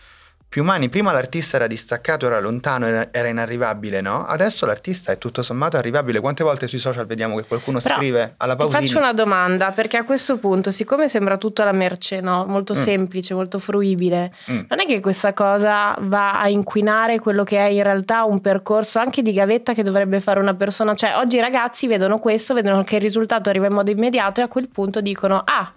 più 0.53 0.61
umani. 0.61 0.87
Prima 0.87 1.11
l'artista 1.11 1.55
era 1.55 1.65
distaccato, 1.65 2.27
era 2.27 2.39
lontano, 2.39 2.85
era, 2.85 3.07
era 3.09 3.27
inarrivabile, 3.27 4.01
no? 4.01 4.23
Adesso 4.23 4.67
l'artista 4.67 5.11
è 5.11 5.17
tutto 5.17 5.41
sommato 5.41 5.77
arrivabile. 5.77 6.19
Quante 6.19 6.43
volte 6.43 6.67
sui 6.67 6.77
social 6.77 7.07
vediamo 7.07 7.35
che 7.37 7.45
qualcuno 7.47 7.79
Però 7.79 7.95
scrive 7.95 8.35
alla 8.37 8.53
Ti 8.53 8.59
pausina? 8.59 8.79
faccio 8.79 8.97
una 8.99 9.13
domanda, 9.13 9.71
perché 9.71 9.97
a 9.97 10.03
questo 10.03 10.37
punto, 10.37 10.69
siccome 10.69 11.07
sembra 11.07 11.37
tutto 11.37 11.63
alla 11.63 11.71
merce, 11.71 12.19
no? 12.19 12.45
molto 12.45 12.73
Mm. 12.75 12.83
semplice, 12.83 13.33
molto 13.33 13.57
fruibile, 13.57 14.31
Mm. 14.51 14.59
non 14.69 14.79
è 14.79 14.85
che 14.85 14.99
questa 14.99 15.33
cosa 15.33 15.97
va 16.01 16.39
a 16.39 16.47
inquinare 16.49 17.17
quello 17.17 17.43
che 17.43 17.57
è 17.57 17.69
in 17.69 17.81
realtà 17.81 18.23
un 18.23 18.39
percorso 18.39 18.99
anche 18.99 19.23
di 19.23 19.33
gavetta 19.33 19.73
che 19.73 19.81
dovrebbe 19.81 20.19
fare 20.19 20.39
una 20.39 20.53
persona? 20.53 20.93
Cioè, 20.93 21.15
oggi 21.15 21.37
i 21.37 21.41
ragazzi 21.41 21.87
vedono 21.87 22.19
questo, 22.19 22.53
vedono 22.53 22.83
che 22.83 22.97
il 22.97 23.01
risultato 23.01 23.49
arriva 23.49 23.65
in 23.65 23.73
modo 23.73 23.89
immediato 23.89 24.39
e 24.39 24.43
a 24.43 24.47
quel 24.47 24.67
punto 24.69 25.01
dicono: 25.01 25.41
Ah, 25.43 25.73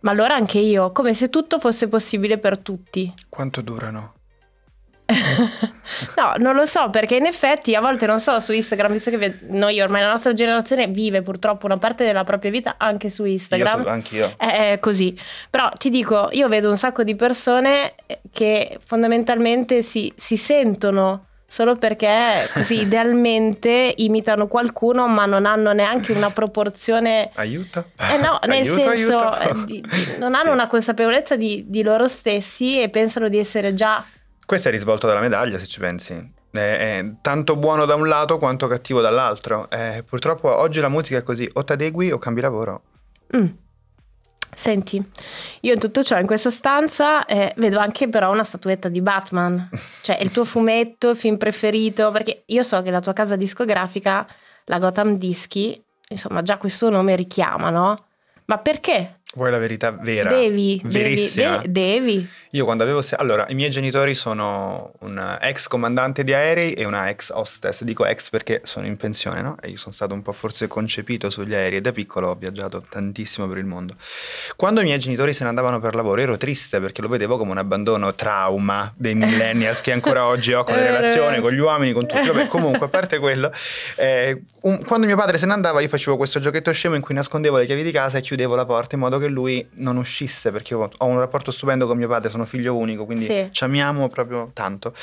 ma 0.00 0.10
allora 0.10 0.34
anche 0.34 0.58
io, 0.58 0.92
come 0.92 1.14
se 1.14 1.30
tutto 1.30 1.58
fosse 1.58 1.88
possibile 1.88 2.36
per 2.36 2.58
tutti. 2.58 3.10
Quanto 3.30 3.62
durano? 3.62 4.12
no, 6.16 6.34
non 6.38 6.54
lo 6.54 6.66
so, 6.66 6.90
perché 6.90 7.16
in 7.16 7.26
effetti 7.26 7.74
a 7.74 7.80
volte 7.80 8.06
non 8.06 8.20
so 8.20 8.40
su 8.40 8.52
Instagram, 8.52 8.92
visto 8.92 9.10
che 9.10 9.36
noi 9.48 9.80
ormai 9.80 10.02
la 10.02 10.10
nostra 10.10 10.32
generazione 10.32 10.86
vive 10.88 11.22
purtroppo 11.22 11.66
una 11.66 11.78
parte 11.78 12.04
della 12.04 12.24
propria 12.24 12.50
vita 12.50 12.74
anche 12.78 13.08
su 13.10 13.24
Io 13.24 13.32
Instagram. 13.32 13.82
so, 13.84 13.88
anch'io. 13.88 14.34
È 14.36 14.72
è 14.72 14.78
così, 14.80 15.18
però 15.50 15.70
ti 15.78 15.88
dico, 15.90 16.28
io 16.32 16.48
vedo 16.48 16.68
un 16.68 16.76
sacco 16.76 17.02
di 17.04 17.14
persone 17.16 17.94
che 18.32 18.78
fondamentalmente 18.84 19.82
si, 19.82 20.12
si 20.16 20.36
sentono 20.36 21.24
solo 21.50 21.76
perché 21.76 22.46
così 22.52 22.80
idealmente 22.82 23.94
imitano 23.96 24.46
qualcuno 24.48 25.08
ma 25.08 25.24
non 25.24 25.46
hanno 25.46 25.72
neanche 25.72 26.12
una 26.12 26.28
proporzione... 26.30 27.30
Aiuto? 27.34 27.92
Eh 28.12 28.18
no, 28.18 28.38
nel 28.46 28.60
Aiuto, 28.62 28.94
senso 28.94 29.18
aiuto. 29.18 29.40
eh, 29.40 29.64
di- 29.64 29.80
di- 29.80 30.18
non 30.18 30.32
Sì. 30.32 30.36
hanno 30.38 30.52
una 30.52 30.66
consapevolezza 30.66 31.36
di, 31.36 31.64
di 31.66 31.82
loro 31.82 32.06
stessi 32.08 32.78
e 32.82 32.90
pensano 32.90 33.28
di 33.30 33.38
essere 33.38 33.72
già... 33.72 34.04
Questo 34.48 34.68
è 34.68 34.70
il 34.70 34.78
risvolto 34.78 35.06
della 35.06 35.20
medaglia, 35.20 35.58
se 35.58 35.66
ci 35.66 35.78
pensi. 35.78 36.14
È, 36.50 36.58
è 36.58 37.04
tanto 37.20 37.56
buono 37.56 37.84
da 37.84 37.96
un 37.96 38.08
lato 38.08 38.38
quanto 38.38 38.66
cattivo 38.66 39.02
dall'altro. 39.02 39.68
Eh, 39.68 40.02
purtroppo 40.08 40.48
oggi 40.48 40.80
la 40.80 40.88
musica 40.88 41.18
è 41.18 41.22
così, 41.22 41.46
o 41.52 41.64
t'adegui 41.64 42.10
o 42.12 42.16
cambi 42.16 42.40
lavoro. 42.40 42.82
Mm. 43.36 43.46
Senti, 44.54 45.06
io 45.60 45.74
in 45.74 45.78
tutto 45.78 46.02
ciò 46.02 46.18
in 46.18 46.24
questa 46.24 46.48
stanza 46.48 47.26
eh, 47.26 47.52
vedo 47.58 47.78
anche 47.78 48.08
però 48.08 48.32
una 48.32 48.42
statuetta 48.42 48.88
di 48.88 49.02
Batman, 49.02 49.68
cioè 50.00 50.16
il 50.22 50.32
tuo 50.32 50.46
fumetto, 50.46 51.10
il 51.10 51.16
film 51.18 51.36
preferito, 51.36 52.10
perché 52.10 52.44
io 52.46 52.62
so 52.62 52.80
che 52.80 52.90
la 52.90 53.00
tua 53.00 53.12
casa 53.12 53.36
discografica, 53.36 54.26
la 54.64 54.78
Gotham 54.78 55.18
Dischi, 55.18 55.78
insomma 56.08 56.40
già 56.40 56.56
questo 56.56 56.88
nome 56.88 57.16
richiama, 57.16 57.68
no? 57.68 57.94
Ma 58.46 58.56
perché? 58.56 59.17
Vuoi 59.34 59.50
la 59.50 59.58
verità 59.58 59.90
vera? 59.90 60.30
Devi, 60.30 60.80
devi, 60.82 60.98
Verissima. 60.98 61.58
de- 61.58 61.70
devi. 61.70 62.26
Io 62.52 62.64
quando 62.64 62.82
avevo... 62.82 63.02
se- 63.02 63.14
Allora, 63.14 63.44
i 63.50 63.54
miei 63.54 63.68
genitori 63.68 64.14
sono 64.14 64.92
un 65.00 65.38
ex 65.42 65.66
comandante 65.68 66.24
di 66.24 66.32
aerei 66.32 66.72
e 66.72 66.86
una 66.86 67.10
ex 67.10 67.28
hostess. 67.30 67.82
Dico 67.84 68.06
ex 68.06 68.30
perché 68.30 68.62
sono 68.64 68.86
in 68.86 68.96
pensione, 68.96 69.42
no? 69.42 69.56
E 69.60 69.68
io 69.68 69.76
sono 69.76 69.92
stato 69.94 70.14
un 70.14 70.22
po' 70.22 70.32
forse 70.32 70.66
concepito 70.66 71.28
sugli 71.28 71.52
aerei 71.52 71.82
da 71.82 71.92
piccolo 71.92 72.28
ho 72.28 72.34
viaggiato 72.36 72.82
tantissimo 72.88 73.46
per 73.46 73.58
il 73.58 73.66
mondo. 73.66 73.96
Quando 74.56 74.80
i 74.80 74.84
miei 74.84 74.98
genitori 74.98 75.34
se 75.34 75.42
ne 75.42 75.50
andavano 75.50 75.78
per 75.78 75.94
lavoro 75.94 76.22
ero 76.22 76.38
triste 76.38 76.80
perché 76.80 77.02
lo 77.02 77.08
vedevo 77.08 77.36
come 77.36 77.50
un 77.50 77.58
abbandono 77.58 78.14
trauma 78.14 78.90
dei 78.96 79.14
millennials 79.14 79.82
che 79.82 79.92
ancora 79.92 80.24
oggi 80.24 80.54
ho 80.54 80.64
con 80.64 80.74
le 80.74 80.80
Eh, 80.80 80.84
relazioni, 80.90 81.36
eh. 81.36 81.40
con 81.42 81.52
gli 81.52 81.58
uomini, 81.58 81.92
con 81.92 82.06
tutti. 82.06 82.26
Vabbè, 82.26 82.46
comunque, 82.46 82.86
a 82.86 82.88
parte 82.88 83.18
quello, 83.18 83.52
eh, 83.96 84.40
un- 84.62 84.82
quando 84.86 85.04
mio 85.06 85.16
padre 85.16 85.36
se 85.36 85.44
ne 85.44 85.52
andava 85.52 85.82
io 85.82 85.88
facevo 85.88 86.16
questo 86.16 86.40
giochetto 86.40 86.72
scemo 86.72 86.94
in 86.94 87.02
cui 87.02 87.14
nascondevo 87.14 87.58
le 87.58 87.66
chiavi 87.66 87.82
di 87.82 87.90
casa 87.92 88.16
e 88.16 88.20
chiudevo 88.22 88.54
la 88.54 88.64
porta 88.64 88.94
in 88.94 89.02
modo 89.02 89.16
che 89.18 89.28
lui 89.28 89.66
non 89.74 89.96
uscisse 89.96 90.50
perché 90.50 90.74
ho 90.74 90.88
un 91.00 91.18
rapporto 91.18 91.50
stupendo 91.50 91.86
con 91.86 91.96
mio 91.96 92.08
padre, 92.08 92.30
sono 92.30 92.44
figlio 92.44 92.76
unico, 92.76 93.04
quindi 93.04 93.24
Sì. 93.24 93.48
ci 93.50 93.64
amiamo 93.64 94.08
proprio 94.08 94.50
tanto. 94.54 94.94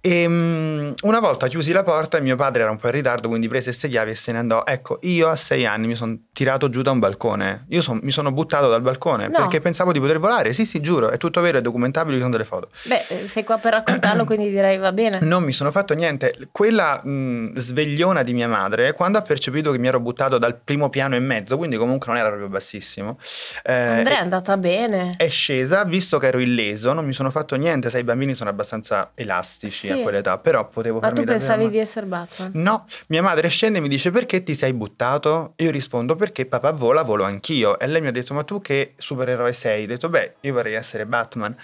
E 0.00 0.26
mm, 0.28 0.92
una 1.02 1.20
volta 1.20 1.46
chiusi 1.48 1.72
la 1.72 1.82
porta 1.82 2.18
e 2.18 2.20
mio 2.20 2.36
padre 2.36 2.62
era 2.62 2.70
un 2.70 2.78
po' 2.78 2.86
in 2.86 2.92
ritardo, 2.94 3.28
quindi 3.28 3.48
prese 3.48 3.66
queste 3.70 3.88
chiavi 3.88 4.10
e 4.10 4.14
se 4.14 4.32
ne 4.32 4.38
andò. 4.38 4.62
Ecco, 4.66 4.98
io 5.02 5.28
a 5.28 5.36
sei 5.36 5.66
anni 5.66 5.86
mi 5.86 5.94
sono 5.94 6.16
tirato 6.32 6.68
giù 6.70 6.82
da 6.82 6.90
un 6.90 6.98
balcone. 6.98 7.66
Io 7.68 7.82
son- 7.82 8.00
mi 8.02 8.10
sono 8.10 8.32
buttato 8.32 8.68
dal 8.68 8.82
balcone 8.82 9.28
No. 9.28 9.36
perché 9.38 9.60
pensavo 9.60 9.92
di 9.92 10.00
poter 10.00 10.18
volare. 10.18 10.52
Sì, 10.52 10.64
sì, 10.64 10.80
giuro, 10.80 11.10
è 11.10 11.18
tutto 11.18 11.40
vero, 11.40 11.58
è 11.58 11.60
documentabile, 11.60 12.14
ci 12.14 12.20
sono 12.20 12.32
delle 12.32 12.44
foto. 12.44 12.68
Beh, 12.84 13.04
eh, 13.08 13.26
sei 13.28 13.44
qua 13.44 13.58
per 13.58 13.72
raccontarlo, 13.72 14.24
quindi 14.24 14.50
direi 14.50 14.78
va 14.78 14.92
bene. 14.92 15.18
Non 15.20 15.42
mi 15.42 15.52
sono 15.52 15.70
fatto 15.70 15.94
niente. 15.94 16.34
Quella 16.50 17.00
mh, 17.04 17.58
svegliona 17.58 18.22
di 18.22 18.32
mia 18.32 18.48
madre, 18.48 18.92
quando 18.94 19.18
ha 19.18 19.22
percepito 19.22 19.70
che 19.72 19.78
mi 19.78 19.88
ero 19.88 20.00
buttato 20.00 20.38
dal 20.38 20.58
primo 20.62 20.88
piano 20.90 21.14
e 21.14 21.18
mezzo, 21.20 21.56
quindi 21.56 21.76
comunque 21.76 22.08
non 22.08 22.16
era 22.16 22.28
proprio 22.28 22.48
bassissimo, 22.48 23.18
eh, 23.64 23.72
Andrea 23.72 24.18
è 24.18 24.20
andata 24.22 24.56
bene. 24.56 25.14
è 25.16 25.28
scesa, 25.28 25.84
visto 25.84 26.18
che 26.18 26.26
ero 26.28 26.38
illeso, 26.38 26.92
non 26.92 27.04
mi 27.06 27.12
sono 27.12 27.30
fatto 27.30 27.56
niente, 27.56 27.90
sai, 27.90 28.00
i 28.00 28.04
bambini 28.04 28.34
sono 28.34 28.50
abbastanza 28.50 29.10
elastici 29.14 29.86
Sì. 29.86 29.92
a 29.92 29.96
quell'età, 29.98 30.38
però 30.38 30.68
potevo 30.68 30.96
Ma 31.00 31.08
farmi 31.08 31.20
tu 31.20 31.24
davvero 31.24 31.38
pensavi 31.38 31.64
male. 31.64 31.72
di 31.76 31.78
essere 31.80 32.06
Batman? 32.06 32.50
No, 32.54 32.86
mia 33.08 33.22
madre 33.22 33.48
scende 33.48 33.78
e 33.78 33.80
mi 33.80 33.88
dice 33.88 34.10
perché 34.10 34.42
ti 34.42 34.54
sei 34.54 34.72
buttato? 34.72 35.52
Io 35.56 35.70
rispondo 35.70 36.16
perché 36.16 36.46
papà 36.46 36.72
vola, 36.72 37.02
volo 37.02 37.24
anch'io. 37.24 37.78
E 37.78 37.86
lei 37.86 38.00
mi 38.00 38.08
ha 38.08 38.12
detto 38.12 38.34
ma 38.34 38.42
tu 38.44 38.60
che 38.60 38.94
supereroe 38.96 39.52
sei? 39.52 39.84
Ho 39.84 39.86
detto 39.86 40.08
beh, 40.08 40.34
io 40.40 40.52
vorrei 40.52 40.74
essere 40.74 41.06
Batman. 41.06 41.56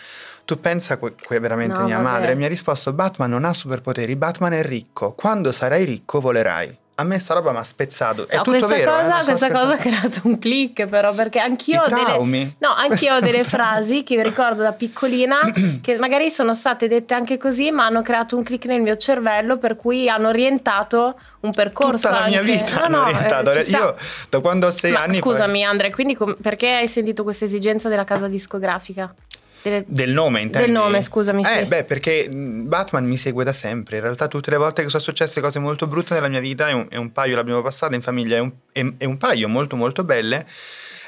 Tu 0.44 0.60
pensa 0.60 0.96
que- 0.96 1.14
que- 1.26 1.40
veramente 1.40 1.78
No, 1.78 1.84
mia 1.86 1.96
vabbè. 1.96 2.08
madre 2.08 2.34
mi 2.36 2.44
ha 2.44 2.48
risposto 2.48 2.92
Batman 2.92 3.30
non 3.30 3.44
ha 3.44 3.52
superpoteri, 3.52 4.14
Batman 4.16 4.52
è 4.52 4.62
ricco. 4.62 5.12
Quando 5.14 5.50
sarai 5.52 5.84
ricco 5.84 6.20
volerai. 6.20 6.78
A 6.98 7.04
me 7.04 7.18
sta 7.18 7.34
roba 7.34 7.52
mi 7.52 7.58
ha 7.58 7.62
spezzato. 7.62 8.26
È 8.26 8.36
No, 8.36 8.42
tutto 8.42 8.66
questa 8.66 8.74
vero. 8.74 8.90
eh, 8.98 9.02
cosa, 9.02 9.16
sto 9.20 9.24
questa 9.30 9.50
cosa 9.50 9.72
ha 9.74 9.76
creato 9.76 10.20
un 10.22 10.38
click 10.38 10.86
però 10.86 11.12
perché 11.12 11.38
anch'io 11.40 11.74
I 11.74 11.92
ho 11.92 11.94
delle, 11.94 12.54
no, 12.58 12.72
anch'io 12.74 13.16
ho 13.16 13.20
delle 13.20 13.44
frasi 13.44 14.02
che 14.02 14.22
ricordo 14.22 14.62
da 14.62 14.72
piccolina 14.72 15.40
che 15.82 15.98
magari 15.98 16.30
sono 16.30 16.54
state 16.54 16.88
dette 16.88 17.12
anche 17.12 17.36
così 17.36 17.70
ma 17.70 17.84
hanno 17.84 18.00
creato 18.00 18.34
un 18.36 18.42
click 18.42 18.64
nel 18.64 18.80
mio 18.80 18.96
cervello 18.96 19.58
per 19.58 19.76
cui 19.76 20.08
hanno 20.08 20.28
orientato 20.28 21.18
un 21.40 21.52
percorso 21.52 22.08
Tutta 22.08 22.20
la 22.20 22.26
mia 22.28 22.40
vita 22.40 22.78
No, 22.78 22.84
hanno 22.84 22.96
no, 22.96 23.06
eh, 23.08 23.12
orientato. 23.12 23.60
sta. 23.62 23.76
Io 23.78 23.94
da 24.30 24.40
quando 24.40 24.66
ho 24.66 24.70
sei 24.70 24.92
Ma 24.92 25.02
anni... 25.02 25.18
poi- 25.18 25.32
scusami 25.32 25.64
Andrea 25.64 25.90
quindi 25.90 26.14
com- 26.16 26.34
perché 26.40 26.76
hai 26.76 26.88
sentito 26.88 27.24
questa 27.24 27.44
esigenza 27.44 27.90
della 27.90 28.04
casa 28.04 28.26
discografica? 28.26 29.14
Delle- 29.70 29.84
Del 29.88 30.10
nome, 30.12 30.40
intendi? 30.40 30.70
Del 30.70 30.76
nome, 30.76 31.00
scusami, 31.02 31.42
Eh, 31.42 31.60
sì. 31.62 31.66
beh, 31.66 31.84
perché 31.84 32.28
mh, 32.30 32.68
Batman 32.68 33.04
mi 33.06 33.16
segue 33.16 33.42
da 33.44 33.52
sempre. 33.52 33.96
In 33.96 34.02
realtà, 34.02 34.28
tutte 34.28 34.50
le 34.50 34.56
volte 34.56 34.82
che 34.82 34.88
sono 34.88 35.02
successe 35.02 35.40
cose 35.40 35.58
molto 35.58 35.86
brutte 35.86 36.14
nella 36.14 36.28
mia 36.28 36.40
vita, 36.40 36.68
e 36.68 36.72
un, 36.72 36.86
e 36.90 36.96
un 36.96 37.10
paio 37.12 37.34
l'abbiamo 37.34 37.62
passata 37.62 37.94
in 37.94 38.02
famiglia, 38.02 38.36
e 38.36 38.40
un, 38.40 38.52
e- 38.72 38.94
e 38.98 39.04
un 39.06 39.16
paio 39.16 39.48
molto, 39.48 39.74
molto 39.76 40.04
belle. 40.04 40.46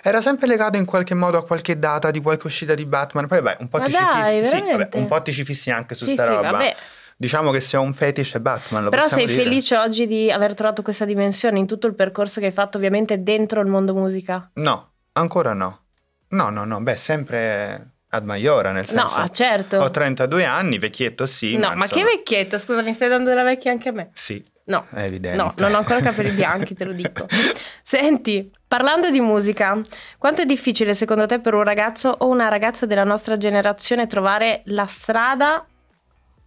Era 0.02 0.20
sempre 0.20 0.46
legato 0.46 0.76
in 0.76 0.84
qualche 0.84 1.14
modo 1.14 1.38
a 1.38 1.44
qualche 1.44 1.78
data 1.78 2.10
di 2.10 2.20
qualche 2.20 2.46
uscita 2.46 2.74
di 2.74 2.84
Batman. 2.84 3.26
Poi, 3.26 3.40
vabbè, 3.40 3.56
un 3.60 3.68
po' 3.68 3.78
Ma 3.78 3.84
ti 3.84 3.92
ci 3.92 3.98
fissi. 3.98 4.42
Sì, 4.48 4.56
veramente? 4.56 4.76
vabbè, 4.84 4.96
un 4.98 5.06
po' 5.06 5.22
ti 5.22 5.32
ci 5.32 5.44
fissi 5.44 5.70
anche 5.70 5.94
su 5.94 6.04
Sì, 6.04 6.12
sta 6.12 6.26
sì, 6.26 6.34
roba. 6.34 6.50
vabbè. 6.52 6.76
Diciamo 7.16 7.50
che 7.50 7.60
se 7.60 7.76
ho 7.76 7.80
un 7.80 7.92
fetish 7.94 8.34
è 8.34 8.38
Batman. 8.38 8.88
Però 8.90 9.08
sei 9.08 9.26
dire. 9.26 9.42
felice 9.42 9.76
oggi 9.76 10.06
di 10.06 10.30
aver 10.30 10.54
trovato 10.54 10.82
questa 10.82 11.04
dimensione 11.04 11.58
in 11.58 11.66
tutto 11.66 11.88
il 11.88 11.94
percorso 11.94 12.38
che 12.38 12.46
hai 12.46 12.52
fatto 12.52 12.76
ovviamente 12.76 13.22
dentro 13.24 13.60
il 13.60 13.66
mondo 13.66 13.92
musica? 13.92 14.48
No, 14.54 14.90
ancora 15.14 15.52
no. 15.52 15.80
No, 16.28 16.48
no, 16.50 16.64
no. 16.64 16.80
Beh, 16.80 16.96
sempre 16.96 17.90
ad 18.10 18.24
Maiora, 18.24 18.72
nel 18.72 18.86
senso. 18.86 19.16
No, 19.16 19.22
ah, 19.22 19.28
certo. 19.28 19.76
Ho 19.78 19.90
32 19.90 20.44
anni, 20.44 20.78
vecchietto 20.78 21.26
sì. 21.26 21.56
no, 21.56 21.68
ma 21.74 21.86
che 21.86 21.98
insomma- 22.00 22.04
vecchietto, 22.16 22.58
scusa, 22.58 22.82
mi 22.82 22.92
stai 22.92 23.08
dando 23.08 23.28
della 23.28 23.42
vecchia 23.42 23.70
anche 23.70 23.88
a 23.88 23.92
me? 23.92 24.10
Sì, 24.14 24.42
No. 24.64 24.86
è 24.92 25.02
evidente. 25.02 25.36
No, 25.36 25.54
non 25.58 25.74
ho 25.74 25.78
ancora 25.78 26.00
capelli 26.00 26.30
bianchi, 26.30 26.74
te 26.74 26.84
lo 26.84 26.92
dico. 26.92 27.26
Senti, 27.82 28.50
parlando 28.66 29.10
di 29.10 29.20
musica, 29.20 29.78
quanto 30.18 30.42
è 30.42 30.46
difficile 30.46 30.94
secondo 30.94 31.26
te 31.26 31.38
per 31.40 31.54
un 31.54 31.64
ragazzo 31.64 32.14
o 32.18 32.28
una 32.28 32.48
ragazza 32.48 32.84
della 32.86 33.04
nostra 33.04 33.36
generazione 33.36 34.06
trovare 34.06 34.62
la 34.66 34.86
strada 34.86 35.64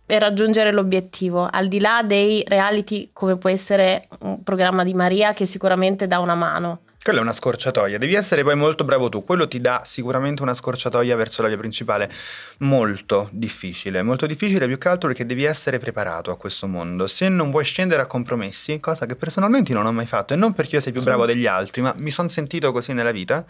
e 0.06 0.20
raggiungere 0.20 0.72
l'obiettivo, 0.72 1.48
al 1.50 1.68
di 1.68 1.80
là 1.80 2.04
dei 2.04 2.44
reality 2.48 3.10
come 3.14 3.38
può 3.38 3.50
essere 3.50 4.08
un 4.22 4.44
programma 4.44 4.84
di 4.84 4.94
Maria 4.94 5.34
che 5.34 5.46
sicuramente 5.46 6.06
dà 6.08 6.20
una 6.20 6.36
mano? 6.36 6.82
Quella 7.04 7.18
è 7.18 7.22
una 7.24 7.34
scorciatoia, 7.34 7.98
devi 7.98 8.14
essere 8.14 8.44
poi 8.44 8.56
molto 8.56 8.84
bravo 8.84 9.10
tu, 9.10 9.24
quello 9.24 9.48
ti 9.48 9.60
dà 9.60 9.82
sicuramente 9.86 10.44
una 10.44 10.54
scorciatoia 10.54 11.16
verso 11.16 11.42
la 11.42 11.48
via 11.48 11.58
principale, 11.58 12.12
molto 12.60 13.28
difficile, 13.32 14.04
molto 14.04 14.28
difficile 14.28 14.68
più 14.68 14.78
che 14.78 14.88
altro 14.88 15.08
perché 15.08 15.26
devi 15.26 15.44
essere 15.44 15.80
preparato 15.80 16.30
a 16.30 16.38
questo 16.38 16.68
mondo, 16.68 17.08
se 17.08 17.28
non 17.28 17.50
vuoi 17.50 17.64
scendere 17.64 18.04
a 18.04 18.06
compromessi, 18.06 18.80
cosa 18.80 19.08
che 19.08 19.16
personalmente 19.16 19.74
non 19.74 19.88
ho 19.88 19.92
mai 19.92 20.06
fatto 20.06 20.36
e 20.36 20.38
non 20.38 20.54
perché 20.54 20.76
io 20.76 20.82
sei 20.82 20.92
più 20.92 21.02
bravo 21.02 21.26
degli 21.26 21.48
altri, 21.48 21.82
ma 21.82 21.92
mi 21.98 22.12
sono 22.12 22.28
sentito 22.28 22.72
così 22.72 22.94
nella 22.94 23.12
vita, 23.12 23.44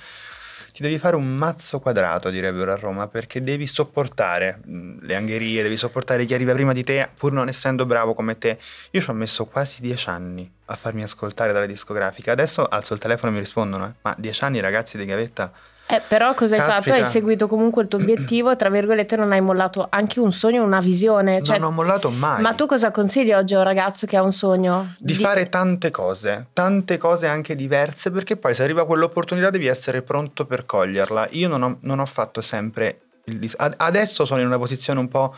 ti 0.72 0.82
devi 0.82 0.98
fare 0.98 1.16
un 1.16 1.36
mazzo 1.36 1.80
quadrato, 1.80 2.30
direbbero 2.30 2.72
a 2.72 2.76
Roma, 2.76 3.08
perché 3.08 3.44
devi 3.44 3.68
sopportare 3.68 4.60
mh, 4.64 5.00
le 5.02 5.16
angherie, 5.16 5.64
devi 5.64 5.78
sopportare 5.78 6.26
chi 6.26 6.34
arriva 6.34 6.54
prima 6.54 6.74
di 6.74 6.84
te, 6.84 7.10
pur 7.18 7.32
non 7.32 7.48
essendo 7.48 7.86
bravo 7.86 8.14
come 8.14 8.38
te. 8.38 8.58
Io 8.92 9.02
ci 9.02 9.10
ho 9.10 9.14
messo 9.14 9.46
quasi 9.46 9.82
dieci 9.82 10.10
anni 10.10 10.50
a 10.66 10.76
farmi 10.76 11.04
ascoltare 11.04 11.54
dalla 11.54 11.66
discografica. 11.66 12.32
Adesso 12.32 12.66
alzo 12.66 12.94
il 12.94 13.00
telefono 13.00 13.32
e 13.32 13.34
mi 13.36 13.40
rispondono, 13.40 13.88
eh. 13.88 13.94
ma 14.02 14.16
dieci 14.18 14.44
anni 14.44 14.60
ragazzi 14.60 14.98
di 14.98 15.06
gavetta? 15.06 15.52
Eh, 15.92 16.02
però 16.08 16.34
cosa 16.34 16.56
hai 16.56 16.62
Caspita. 16.62 16.96
fatto? 16.96 17.04
Hai 17.04 17.10
seguito 17.10 17.48
comunque 17.48 17.82
il 17.82 17.88
tuo 17.88 18.00
obiettivo, 18.00 18.56
tra 18.56 18.70
virgolette 18.70 19.16
non 19.18 19.32
hai 19.34 19.42
mollato 19.42 19.88
anche 19.90 20.20
un 20.20 20.32
sogno, 20.32 20.64
una 20.64 20.80
visione. 20.80 21.44
Cioè, 21.44 21.60
non 21.60 21.72
ho 21.72 21.72
mollato 21.72 22.10
mai. 22.10 22.42
ma 22.42 22.54
tu 22.54 22.66
cosa 22.66 22.92
consigli 22.92 23.34
oggi 23.34 23.54
a 23.56 23.58
un 23.58 23.64
ragazzo 23.66 24.06
che 24.06 24.16
ha 24.16 24.24
un 24.24 24.32
sogno? 24.32 24.96
Di 24.98 25.14
fare 25.14 25.50
tante 25.50 25.92
cose, 25.92 26.48
tante 26.54 26.98
cose 26.98 27.28
anche 27.28 27.56
diverse, 27.56 28.10
perché 28.10 28.38
poi 28.38 28.54
se 28.54 28.64
arriva 28.64 28.86
quell'opportunità 28.86 29.50
devi 29.50 29.68
essere 29.68 30.02
pronto 30.02 30.46
per 30.46 30.66
coglierla. 30.66 31.28
Io 31.32 31.48
non 31.48 31.62
ho, 31.64 31.78
non 31.82 32.00
ho 32.00 32.06
fatto 32.06 32.42
sempre 32.42 33.02
il 33.26 33.52
Adesso 33.78 34.26
sono 34.26 34.40
in 34.40 34.48
una 34.48 34.58
posizione 34.58 35.00
un 35.00 35.08
po', 35.08 35.36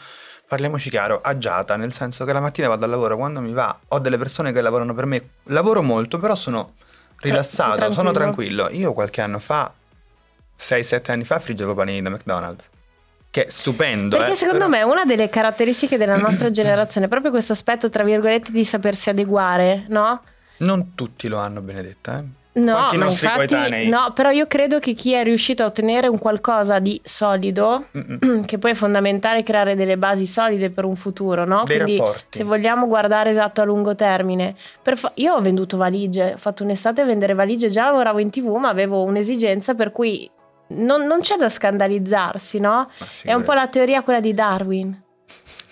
parliamoci 0.48 0.90
chiaro, 0.90 1.20
agiata, 1.22 1.76
nel 1.76 1.94
senso 1.94 2.26
che 2.26 2.34
la 2.34 2.40
mattina 2.40 2.68
vado 2.68 2.86
al 2.86 2.92
lavoro, 2.92 3.18
quando 3.18 3.42
mi 3.42 3.54
va, 3.54 3.78
ho 3.88 4.00
delle 4.00 4.18
persone 4.18 4.52
che 4.52 4.62
lavorano 4.62 4.94
per 4.94 5.06
me, 5.06 5.30
lavoro 5.46 5.82
molto, 5.82 6.20
però 6.20 6.36
sono 6.36 6.74
rilassato, 7.18 7.76
tranquillo. 7.76 7.94
sono 7.94 8.12
tranquillo. 8.12 8.70
Io 8.70 8.94
qualche 8.94 9.22
anno 9.22 9.40
fa, 9.40 9.72
6-7 10.60 11.12
anni 11.12 11.24
fa, 11.24 11.40
friggevo 11.40 11.74
panini 11.74 12.02
da 12.02 12.10
McDonald's. 12.10 12.70
Che 13.30 13.46
è 13.46 13.50
stupendo. 13.50 14.16
Perché 14.18 14.34
eh, 14.34 14.36
secondo 14.36 14.68
però- 14.70 14.86
me 14.86 14.92
una 14.92 15.06
delle 15.06 15.30
caratteristiche 15.30 15.98
della 15.98 16.18
nostra 16.18 16.50
generazione 16.52 17.08
è 17.08 17.10
proprio 17.10 17.32
questo 17.32 17.54
aspetto, 17.54 17.90
tra 17.90 18.04
virgolette, 18.04 18.52
di 18.52 18.64
sapersi 18.64 19.10
adeguare, 19.10 19.86
no? 19.90 20.22
Non 20.58 20.94
tutti 20.94 21.28
lo 21.28 21.40
hanno, 21.40 21.62
Benedetta. 21.62 22.20
Eh? 22.20 22.42
No, 22.56 22.90
infatti, 22.94 23.90
no, 23.90 24.12
però 24.14 24.30
io 24.30 24.46
credo 24.46 24.78
che 24.78 24.94
chi 24.94 25.14
è 25.14 25.24
riuscito 25.24 25.64
a 25.64 25.66
ottenere 25.66 26.08
un 26.08 26.20
qualcosa 26.20 26.78
di 26.78 27.02
solido, 27.04 27.86
Mm-mm. 27.98 28.42
che 28.46 28.60
poi 28.60 28.72
è 28.72 28.76
fondamentale 28.76 29.42
creare 29.42 29.74
delle 29.76 29.98
basi 29.98 30.28
solide 30.28 30.70
per 30.70 30.86
un 30.86 30.96
futuro, 30.96 31.46
no? 31.46 31.64
Dei 31.66 31.78
Quindi 31.80 31.98
rapporti. 31.98 32.38
se 32.38 32.44
vogliamo 32.44 32.86
guardare 32.86 33.32
esatto 33.32 33.62
a 33.62 33.64
lungo 33.64 33.96
termine, 33.96 34.54
fa- 34.84 35.12
io 35.16 35.34
ho 35.34 35.42
venduto 35.42 35.78
valigie, 35.78 36.34
ho 36.34 36.38
fatto 36.38 36.64
un'estate 36.64 37.02
a 37.02 37.06
vendere 37.06 37.34
valigie, 37.34 37.70
già 37.70 37.86
lavoravo 37.86 38.20
in 38.20 38.30
tv, 38.30 38.56
ma 38.58 38.70
avevo 38.70 39.02
un'esigenza 39.02 39.74
per 39.74 39.92
cui 39.92 40.30
non, 40.68 41.06
non 41.06 41.20
c'è 41.22 41.36
da 41.36 41.50
scandalizzarsi, 41.50 42.60
no? 42.60 42.90
È 43.22 43.34
un 43.34 43.44
po' 43.44 43.54
la 43.54 43.68
teoria 43.68 44.02
quella 44.04 44.20
di 44.20 44.34
Darwin. 44.34 45.02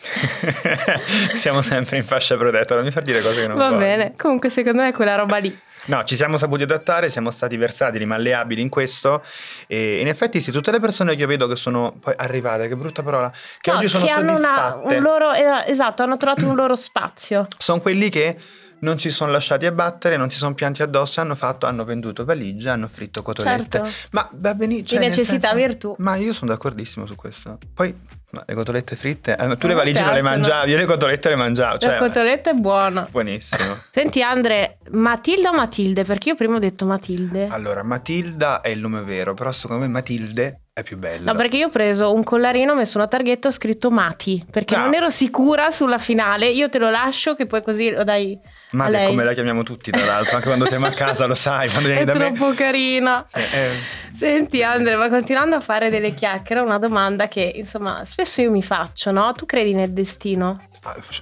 siamo 1.36 1.62
sempre 1.62 1.98
in 1.98 2.04
fascia 2.04 2.36
protetta, 2.36 2.76
non 2.76 2.84
mi 2.84 2.92
fa 2.92 3.02
dire 3.02 3.22
cose 3.22 3.42
che 3.42 3.48
non 3.48 3.58
Va 3.58 3.68
voglio. 3.68 3.80
bene, 3.80 4.14
comunque 4.18 4.50
secondo 4.50 4.82
me 4.82 4.90
è 4.90 4.94
quella 4.94 5.16
roba 5.16 5.38
lì. 5.38 5.58
No, 5.86 6.04
ci 6.04 6.16
siamo 6.16 6.38
saputi 6.38 6.62
adattare, 6.64 7.10
siamo 7.10 7.32
stati 7.32 7.58
versatili, 7.58 8.06
malleabili 8.06 8.62
in 8.62 8.70
questo 8.70 9.24
e 9.68 10.00
in 10.00 10.08
effetti 10.08 10.40
sì, 10.40 10.52
tutte 10.52 10.70
le 10.70 10.80
persone 10.80 11.16
che 11.16 11.22
io 11.22 11.28
vedo 11.28 11.48
che 11.48 11.56
sono 11.56 11.96
poi 12.00 12.14
arrivate, 12.18 12.68
che 12.68 12.76
brutta 12.76 13.02
parola, 13.02 13.32
che 13.60 13.72
No, 13.72 13.78
oggi 13.78 13.88
sono 13.88 14.06
che 14.06 14.12
hanno 14.12 14.36
una- 14.38 14.70
soddisfatte, 14.70 14.96
un 14.96 15.02
loro, 15.02 15.32
esatto, 15.32 16.04
hanno 16.04 16.18
trovato 16.18 16.48
un 16.48 16.56
loro 16.56 16.76
spazio. 16.76 17.48
sono 17.58 17.82
quelli 17.82 18.10
che 18.10 18.38
non 18.82 19.00
si 19.00 19.10
sono 19.10 19.32
lasciati 19.32 19.66
abbattere, 19.66 20.18
non 20.18 20.30
si 20.30 20.38
sono 20.38 20.54
pianti 20.54 20.82
addosso, 20.82 21.22
hanno 21.22 21.36
fatto, 21.36 21.66
hanno 21.66 21.84
venduto 21.84 22.26
valigie, 22.26 22.70
hanno 22.70 22.88
fritto 22.88 23.22
cotolette. 23.22 23.84
Certo. 23.84 24.08
Ma 24.12 24.30
va 24.34 24.54
benissimo. 24.54 25.00
Di 25.00 25.08
necessità 25.08 25.54
virtù. 25.54 25.96
Ma 25.98 26.16
io 26.16 26.34
sono 26.34 26.52
d'accordissimo 26.52 27.06
su 27.06 27.16
questo. 27.16 27.58
Poi 27.74 27.96
ma 28.32 28.44
le 28.46 28.54
cotolette 28.54 28.96
fritte, 28.96 29.32
eh, 29.38 29.58
tu 29.58 29.68
le 29.68 29.74
me 29.74 29.80
valigie 29.80 30.02
non 30.04 30.14
le 30.14 30.22
mangiavi, 30.22 30.72
io 30.72 30.78
le 30.78 30.86
cotolette 30.86 31.30
le 31.30 31.36
mangiavo. 31.36 31.78
Cioè, 31.78 31.92
La 31.92 31.98
cotoletta 31.98 32.50
è 32.52 32.54
buona. 32.54 33.08
buonissimo. 33.10 33.78
Senti 33.92 34.22
Andre, 34.22 34.78
Matilda 34.92 35.50
o 35.50 35.54
Matilde? 35.54 36.04
Perché 36.04 36.30
io 36.30 36.36
prima 36.36 36.56
ho 36.56 36.60
detto 36.60 36.86
Matilde. 36.86 37.48
Allora, 37.50 37.84
Matilda 37.84 38.62
è 38.62 38.70
il 38.70 38.80
nome 38.80 39.02
vero, 39.02 39.34
però 39.34 39.52
secondo 39.52 39.84
me 39.84 39.90
Matilde 39.90 40.62
è 40.74 40.84
più 40.84 40.98
bella. 40.98 41.32
No, 41.34 41.38
perché 41.38 41.58
io 41.58 41.68
ho 41.68 41.70
preso 41.70 42.14
un 42.14 42.24
collarino, 42.24 42.72
ho 42.72 42.76
messo 42.76 42.98
una 42.98 43.08
targhetta 43.08 43.48
e 43.48 43.52
ho 43.52 43.54
scritto 43.54 43.90
Mati, 43.92 44.44
perché 44.50 44.76
No. 44.78 44.84
non 44.84 44.94
ero 44.94 45.10
sicura 45.10 45.70
sulla 45.70 45.98
finale. 45.98 46.48
Io 46.48 46.70
te 46.70 46.78
lo 46.80 46.90
lascio 46.90 47.34
che 47.36 47.46
poi 47.46 47.62
così 47.62 47.92
lo 47.92 48.06
dai 48.06 48.40
Ma 48.72 48.86
a 48.86 48.90
è 48.90 49.06
come 49.08 49.26
la 49.26 49.34
chiamiamo 49.34 49.64
tutti, 49.64 49.92
tra 49.92 50.06
l'altro, 50.06 50.36
anche 50.38 50.48
quando 50.48 50.66
siamo 50.68 50.86
a 50.86 50.92
casa, 50.92 51.26
lo 51.26 51.34
sai, 51.36 51.68
quando 51.70 51.90
vieni 51.90 52.04
È 52.04 52.06
da 52.06 52.14
me. 52.14 52.32
troppo 52.32 52.54
carina. 52.54 53.26
Sì, 53.28 53.40
eh, 53.40 53.70
Senti 54.14 54.62
Andre, 54.64 54.96
ma 54.96 55.10
continuando 55.10 55.56
a 55.58 55.60
fare 55.62 55.90
delle 55.90 56.14
chiacchiere, 56.14 56.62
una 56.62 56.78
domanda 56.78 57.28
che 57.28 57.52
insomma 57.56 58.04
spesso 58.06 58.21
io 58.42 58.52
mi 58.52 58.64
faccio, 58.64 59.12
no? 59.12 59.32
Tu 59.34 59.46
credi 59.46 59.74
nel 59.74 59.92
destino? 59.92 60.60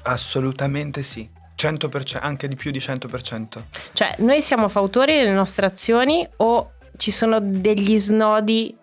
assolutamente 0.03 1.03
sì. 1.03 1.27
100%, 1.57 2.17
anche 2.21 2.47
di 2.47 2.55
più 2.55 2.71
di 2.71 2.79
100%. 2.79 3.61
Cioè, 3.91 4.15
noi 4.19 4.41
siamo 4.41 4.69
fautori 4.69 5.15
delle 5.15 5.33
nostre 5.33 5.65
azioni 5.65 6.25
o 6.37 6.71
ci 6.95 7.11
sono 7.11 7.39
degli 7.41 7.97
snodi 7.97 8.75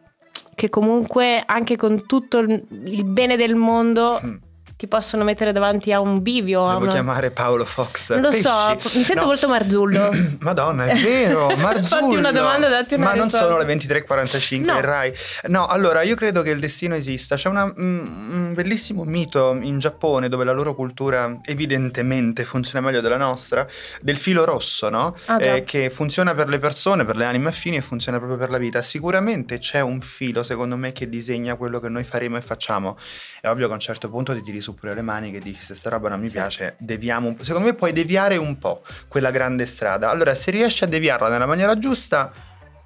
che 0.54 0.68
comunque 0.68 1.42
anche 1.44 1.76
con 1.76 2.06
tutto 2.06 2.38
il 2.38 2.64
il 2.86 3.04
bene 3.04 3.36
del 3.36 3.54
mondo 3.54 4.20
Mm. 4.24 4.36
Ti 4.76 4.86
possono 4.88 5.24
mettere 5.24 5.52
davanti 5.52 5.90
a 5.92 6.00
un 6.00 6.20
bivio? 6.20 6.66
Devo 6.68 6.82
una- 6.82 6.90
chiamare 6.92 7.30
Paolo 7.30 7.64
Fox. 7.64 8.12
Non 8.12 8.20
lo 8.22 8.30
so, 8.32 8.74
Pesci. 8.76 8.98
mi 8.98 9.04
sento 9.04 9.22
No. 9.22 9.26
molto 9.28 9.48
Marzullo. 9.48 10.10
Madonna, 10.40 10.84
è 10.86 10.94
vero, 11.00 11.46
Marzullo. 11.56 11.86
Fatti 12.06 12.16
una 12.16 12.30
domanda, 12.32 12.68
datti 12.68 12.94
una 12.94 13.04
Ma 13.06 13.14
non 13.14 13.24
risposta. 13.24 13.46
sono 13.46 13.58
le 13.58 13.64
23.45 13.74 14.64
No. 14.64 14.80
Rai. 14.80 15.12
No, 15.48 15.66
allora 15.66 16.02
io 16.02 16.14
credo 16.14 16.42
che 16.42 16.50
il 16.50 16.60
destino 16.60 16.94
esista. 16.94 17.36
C'è 17.36 17.48
una- 17.48 17.64
mm, 17.66 18.32
un 18.32 18.52
bellissimo 18.54 19.04
mito 19.04 19.56
in 19.60 19.78
Giappone 19.78 20.28
dove 20.28 20.44
la 20.44 20.52
loro 20.52 20.74
cultura 20.74 21.40
evidentemente 21.44 22.44
funziona 22.44 22.84
meglio 22.84 23.00
della 23.00 23.16
nostra, 23.16 23.66
del 24.00 24.16
filo 24.16 24.44
rosso, 24.44 24.90
no? 24.90 25.16
Ah. 25.26 25.38
Eh, 25.40 25.64
che 25.64 25.88
funziona 25.90 26.34
per 26.34 26.48
le 26.48 26.58
persone, 26.58 27.04
per 27.04 27.16
le 27.16 27.24
anime 27.24 27.48
affini 27.48 27.76
e 27.76 27.80
funziona 27.80 28.18
proprio 28.18 28.38
per 28.38 28.50
la 28.50 28.58
vita. 28.58 28.82
Sicuramente 28.82 29.58
c'è 29.58 29.80
un 29.80 30.00
filo, 30.02 30.42
secondo 30.42 30.76
me, 30.76 30.92
che 30.92 31.08
disegna 31.08 31.54
quello 31.54 31.80
che 31.80 31.88
noi 31.88 32.04
faremo 32.04 32.36
e 32.36 32.42
facciamo. 32.42 32.98
È 33.40 33.48
ovvio 33.48 33.66
che 33.66 33.72
a 33.72 33.74
un 33.74 33.80
certo 33.80 34.08
punto 34.10 34.34
ti 34.34 34.42
tiri 34.42 34.60
su 34.66 34.74
pure 34.74 34.94
le 34.94 35.02
mani 35.02 35.30
che 35.30 35.38
dici 35.38 35.62
se 35.62 35.76
sta 35.76 35.90
roba 35.90 36.08
non 36.08 36.18
mi 36.20 36.28
Sì. 36.28 36.34
piace, 36.34 36.74
deviamo 36.78 37.28
un 37.28 37.34
po'. 37.36 37.44
Secondo 37.44 37.68
me 37.68 37.74
puoi 37.74 37.92
deviare 37.92 38.36
un 38.36 38.58
po' 38.58 38.82
quella 39.06 39.30
grande 39.30 39.64
strada. 39.64 40.10
Allora, 40.10 40.34
se 40.34 40.50
riesci 40.50 40.82
a 40.82 40.88
deviarla 40.88 41.28
nella 41.28 41.46
maniera 41.46 41.78
giusta, 41.78 42.32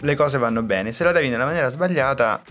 le 0.01 0.15
cose 0.15 0.37
vanno 0.37 0.63
bene. 0.63 0.93
Se 0.93 1.05
la 1.05 1.13
devi 1.13 1.29
nella 1.31 1.47
maniera 1.47 1.69
sbagliata, 1.71 2.43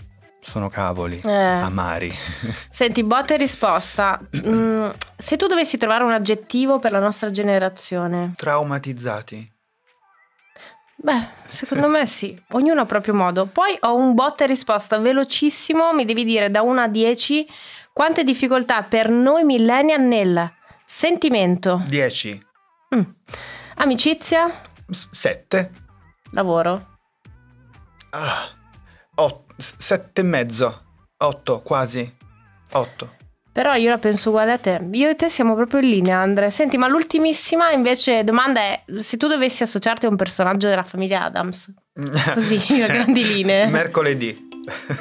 sono 0.42 0.68
cavoli. 0.68 1.20
Eh. 1.24 1.30
Amari. 1.32 2.12
Senti, 2.68 3.04
botta 3.04 3.34
e 3.34 3.36
risposta. 3.36 4.18
Mm, 4.46 4.88
se 5.16 5.36
tu 5.36 5.46
dovessi 5.46 5.78
trovare 5.78 6.02
un 6.02 6.12
aggettivo 6.12 6.80
per 6.80 6.90
la 6.90 6.98
nostra 7.00 7.30
generazione, 7.30 8.32
Traumatizzati. 8.36 9.48
beh, 10.96 11.28
secondo 11.48 11.88
me 11.88 12.04
sì, 12.06 12.36
ognuno 12.50 12.80
a 12.82 12.86
proprio 12.86 13.14
modo. 13.14 13.46
Poi 13.46 13.76
ho 13.80 13.94
un 13.94 14.14
botta 14.14 14.44
e 14.44 14.46
risposta 14.48 14.98
velocissimo, 14.98 15.92
mi 15.92 16.04
devi 16.04 16.24
dire 16.24 16.50
da 16.50 16.62
1 16.62 16.80
a 16.82 16.88
10 16.88 17.46
quante 17.92 18.24
difficoltà 18.24 18.82
per 18.82 19.10
noi 19.10 19.44
millennial 19.44 20.00
nel 20.02 20.52
sentimento, 20.84 21.82
10. 21.86 22.46
Mm. 22.94 23.02
amicizia, 23.76 24.50
7. 24.88 25.70
lavoro. 26.32 26.88
Ah, 28.10 28.48
7 29.56 30.20
e 30.20 30.24
mezzo. 30.24 30.82
8, 31.18 31.60
quasi. 31.60 32.16
8. 32.72 33.16
Però 33.52 33.74
io 33.74 33.90
la 33.90 33.98
penso 33.98 34.30
uguale 34.30 34.52
a 34.52 34.58
te. 34.58 34.78
Io 34.92 35.08
e 35.10 35.16
te 35.16 35.28
siamo 35.28 35.54
proprio 35.54 35.80
in 35.80 35.88
linea, 35.88 36.20
Andre. 36.20 36.50
Senti, 36.50 36.78
ma 36.78 36.86
l'ultimissima 36.86 37.72
invece 37.72 38.24
domanda 38.24 38.60
è: 38.60 38.84
se 38.98 39.16
tu 39.16 39.26
dovessi 39.26 39.62
associarti 39.62 40.06
a 40.06 40.08
un 40.08 40.16
personaggio 40.16 40.68
della 40.68 40.84
famiglia 40.84 41.24
Adams, 41.24 41.72
così 42.32 42.80
a 42.80 42.86
grandi 42.86 43.26
linee. 43.26 43.66
Mercoledì. 43.66 44.48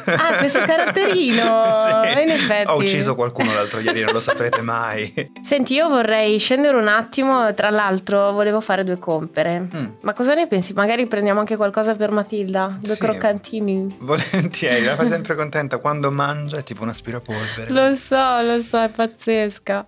Ah, 0.05 0.37
questo 0.37 0.59
caratterino! 0.59 1.67
Sì. 1.79 2.21
In 2.21 2.29
effetti. 2.29 2.69
Ho 2.69 2.75
ucciso 2.77 3.15
qualcuno 3.15 3.53
l'altro 3.53 3.79
ieri, 3.79 4.03
non 4.03 4.13
lo 4.13 4.19
saprete 4.19 4.61
mai. 4.61 5.31
Senti, 5.41 5.73
io 5.73 5.87
vorrei 5.89 6.37
scendere 6.37 6.77
un 6.77 6.87
attimo. 6.87 7.53
Tra 7.53 7.69
l'altro, 7.69 8.31
volevo 8.31 8.59
fare 8.61 8.83
due 8.83 8.97
compere. 8.99 9.67
Mm, 9.73 9.85
Ma 10.01 10.13
cosa 10.13 10.33
ne 10.33 10.47
pensi? 10.47 10.73
Magari 10.73 11.05
prendiamo 11.07 11.39
anche 11.39 11.55
qualcosa 11.55 11.95
per 11.95 12.11
Matilda? 12.11 12.77
Due 12.79 12.93
Sì. 12.93 12.99
croccantini. 12.99 13.97
volentieri, 13.99 14.83
la 14.85 14.95
fai 14.95 15.07
sempre 15.07 15.35
contenta. 15.35 15.77
Quando 15.77 16.11
mangia 16.11 16.57
è 16.57 16.63
tipo 16.63 16.83
un 16.83 16.89
aspirapolvere. 16.89 17.69
Lo 17.69 17.95
so, 17.95 18.41
lo 18.41 18.61
so, 18.61 18.81
è 18.81 18.89
pazzesca. 18.89 19.87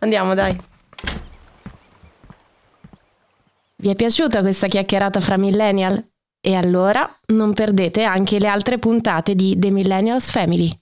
Andiamo, 0.00 0.34
dai. 0.34 0.56
Vi 3.76 3.88
è 3.90 3.94
piaciuta 3.94 4.40
questa 4.40 4.66
chiacchierata 4.66 5.20
fra 5.20 5.36
millennial? 5.36 6.04
E 6.48 6.54
allora 6.54 7.06
non 7.26 7.52
perdete 7.52 8.04
anche 8.04 8.38
le 8.38 8.46
altre 8.46 8.78
puntate 8.78 9.34
di 9.34 9.58
The 9.58 9.70
Millennials 9.70 10.30
Family. 10.30 10.72